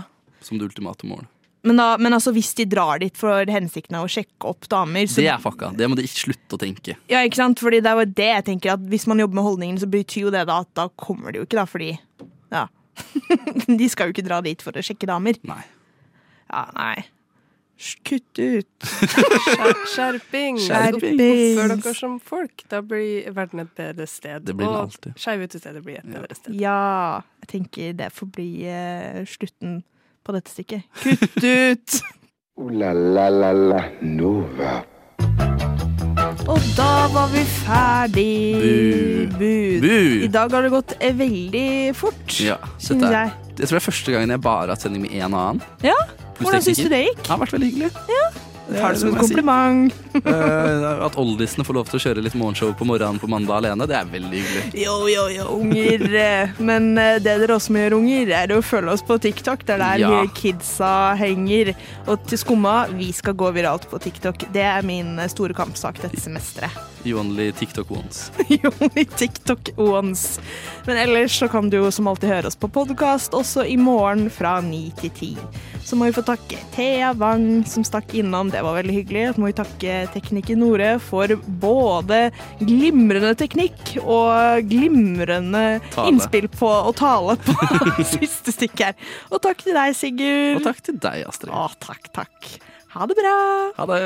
Som 0.46 0.60
det 0.60 0.68
ultimate 0.68 1.08
mål. 1.10 1.26
Men, 1.66 1.80
da, 1.80 1.88
men 2.02 2.14
altså, 2.16 2.32
hvis 2.36 2.54
de 2.58 2.66
drar 2.70 3.02
dit 3.02 3.18
for 3.18 3.50
hensikten 3.52 3.98
av 4.00 4.08
å 4.08 4.12
sjekke 4.12 4.52
opp 4.52 4.68
damer 4.72 5.10
så, 5.10 5.20
Det 5.24 5.30
er 5.34 5.42
fucka. 5.44 5.72
Det 5.76 5.90
må 5.90 5.98
de 5.98 6.06
ikke 6.08 6.24
slutte 6.28 6.58
å 6.58 6.62
tenke. 6.62 6.98
Ja, 7.12 7.24
ikke 7.26 7.42
sant? 7.42 7.62
Fordi 7.64 7.82
det 7.84 7.92
er 7.92 8.02
jo 8.02 8.12
det 8.22 8.30
jeg 8.32 8.46
tenker 8.52 8.76
at 8.76 8.86
Hvis 8.92 9.08
man 9.10 9.22
jobber 9.22 9.40
med 9.42 9.48
holdningen, 9.48 9.82
så 9.82 9.90
betyr 9.90 10.28
jo 10.28 10.36
det 10.36 10.46
da 10.50 10.62
at 10.66 10.72
da 10.78 10.88
kommer 11.02 11.34
de 11.34 11.42
jo 11.42 11.48
ikke, 11.50 11.60
da, 11.60 11.68
fordi 11.70 11.96
Ja. 12.54 12.68
de 13.82 13.90
skal 13.92 14.08
jo 14.08 14.16
ikke 14.16 14.28
dra 14.30 14.40
dit 14.46 14.62
for 14.64 14.78
å 14.78 14.86
sjekke 14.86 15.10
damer. 15.10 15.42
Nei. 15.50 15.64
Ja, 16.48 16.64
nei. 16.78 16.96
Kutt 18.08 18.40
ut. 18.40 18.86
Skjerping. 19.92 20.62
Skjerping. 20.64 21.18
Oppfør 21.20 21.74
dere 21.74 21.94
som 21.98 22.14
folk. 22.24 22.64
Da 22.72 22.80
blir 22.86 23.28
verden 23.36 23.66
et 23.66 23.74
bedre 23.76 24.08
sted. 24.08 24.46
Det 24.48 24.56
blir 24.56 24.70
den 24.70 24.78
og 24.78 24.86
alltid. 24.86 25.18
skeive 25.20 25.50
utesteder 25.50 25.84
blir 25.84 26.00
et 26.00 26.08
bedre 26.08 26.38
sted. 26.38 26.56
Ja, 26.56 27.20
jeg 27.44 27.52
tenker 27.52 27.98
det 28.00 28.08
får 28.16 28.32
bli 28.38 28.48
uh, 28.70 29.20
slutten 29.28 29.82
på 30.26 30.34
dette 30.36 30.52
stikket. 30.52 30.84
Kutt 31.04 31.40
ut! 31.46 32.02
Ooh 32.58 32.72
la 32.72 32.94
la 32.96 33.28
la 33.30 33.52
la 33.54 33.82
Nova. 34.02 34.76
Og 36.46 36.62
da 36.78 37.08
var 37.12 37.28
vi 37.34 37.42
ferdig. 37.50 38.28
Bu. 39.34 39.82
Bu. 39.82 39.96
I 40.26 40.30
dag 40.32 40.54
har 40.54 40.66
det 40.66 40.72
gått 40.74 40.94
eh, 41.00 41.16
veldig 41.18 41.68
fort, 41.98 42.36
Ja, 42.44 42.58
syns 42.78 43.04
jeg. 43.10 43.32
jeg 43.58 43.66
tror 43.68 43.76
det 43.78 43.82
er 43.82 43.86
første 43.88 44.14
gangen 44.16 44.34
jeg 44.36 44.44
bare 44.46 44.66
har 44.68 44.74
hatt 44.76 44.86
sending 44.86 45.06
med 45.08 45.16
én 45.18 45.26
annen. 45.34 45.62
Ja, 45.86 45.96
Hvordan 46.40 46.62
syns 46.66 46.82
du 46.84 46.90
det 46.92 47.02
gikk? 47.08 47.22
Det 47.24 47.32
har 47.32 47.40
vært 47.42 47.56
veldig 47.56 47.70
hyggelig. 47.72 47.92
Jeg 48.12 48.32
tar 48.70 48.94
det 48.96 49.00
som 49.00 49.10
et 49.10 49.16
si. 49.16 49.20
kompliment. 49.28 49.94
Eh, 50.16 50.84
at 51.06 51.18
oldisene 51.20 51.66
får 51.68 51.76
lov 51.76 51.90
til 51.90 51.98
å 52.00 52.02
kjøre 52.06 52.22
litt 52.24 52.38
morgenshow 52.40 52.70
på 52.80 52.86
morgenen 52.88 53.20
på 53.20 53.28
mandag 53.30 53.58
alene, 53.60 53.84
det 53.90 53.98
er 54.00 54.08
veldig 54.08 54.40
hyggelig. 54.40 54.84
Jo, 54.86 54.94
jo, 55.12 55.26
jo, 55.34 55.44
unger. 55.60 56.06
eh, 56.16 56.54
Men 56.64 56.88
eh, 56.98 57.18
det 57.20 57.34
dere 57.42 57.58
også 57.58 57.74
må 57.76 57.82
gjøre, 57.84 58.00
unger, 58.00 58.32
er 58.40 58.54
å 58.56 58.62
følge 58.64 58.94
oss 58.96 59.04
på 59.06 59.18
TikTok. 59.22 59.66
Det 59.68 59.76
er 59.76 59.84
der 59.84 60.00
Ja. 60.06 60.24
kidsa 60.40 60.94
henger. 61.20 61.74
Og 62.08 62.24
til 62.32 62.40
skumma, 62.40 62.78
vi 62.96 63.12
skal 63.12 63.36
gå 63.36 63.52
viralt 63.58 63.90
på 63.92 64.00
TikTok. 64.02 64.48
Det 64.56 64.64
er 64.64 64.82
min 64.88 65.20
store 65.30 65.54
kampsak 65.58 66.00
dette 66.02 66.22
semesteret. 66.24 66.72
You 67.06 67.20
only 67.20 67.52
TikTok 67.52 67.92
once. 67.92 68.32
you 68.50 68.72
only 68.82 69.04
TikTok 69.06 69.76
once. 69.78 70.40
Men 70.88 70.98
ellers 71.04 71.36
så 71.38 71.52
kan 71.52 71.68
du 71.70 71.78
jo 71.84 71.92
som 71.94 72.08
alltid 72.10 72.32
høre 72.32 72.48
oss 72.50 72.56
på 72.58 72.72
podkast 72.72 73.36
også 73.38 73.68
i 73.70 73.76
morgen 73.78 74.30
fra 74.34 74.56
ni 74.66 74.88
til 74.98 75.12
ti. 75.14 75.34
Så 75.86 75.94
må 76.00 76.08
vi 76.08 76.16
få 76.16 76.24
takke 76.26 76.58
Thea 76.74 77.12
Wang 77.14 77.62
som 77.70 77.84
stakk 77.86 78.16
innom, 78.18 78.50
det 78.56 78.62
var 78.64 78.78
veldig 78.80 78.96
hyggelig. 78.96 79.24
Så 79.36 79.42
må 79.44 79.50
vi 79.50 79.58
takke 79.58 79.96
tekniker 80.16 80.60
Nore 80.60 80.92
for 81.04 81.36
både 81.62 82.22
glimrende 82.62 83.34
teknikk 83.40 83.96
og 84.02 84.64
glimrende 84.72 85.66
Tale. 85.92 86.14
innspill 86.14 86.48
på 86.56 86.70
å 86.70 86.94
tale 86.96 87.36
på 87.44 87.56
siste 88.16 88.56
stikk 88.56 88.86
her. 88.88 88.96
Og 89.32 89.44
takk 89.44 89.66
til 89.66 89.76
deg, 89.76 89.98
Sigurd. 89.98 90.62
Og 90.62 90.70
takk 90.70 90.80
til 90.88 91.02
deg, 91.04 91.26
Astrid. 91.28 91.52
Å, 91.52 91.68
takk, 91.84 92.08
takk. 92.16 92.56
Ha 92.96 93.10
det 93.12 93.20
bra. 93.20 93.36
Ha 93.76 93.90
det. 93.92 94.00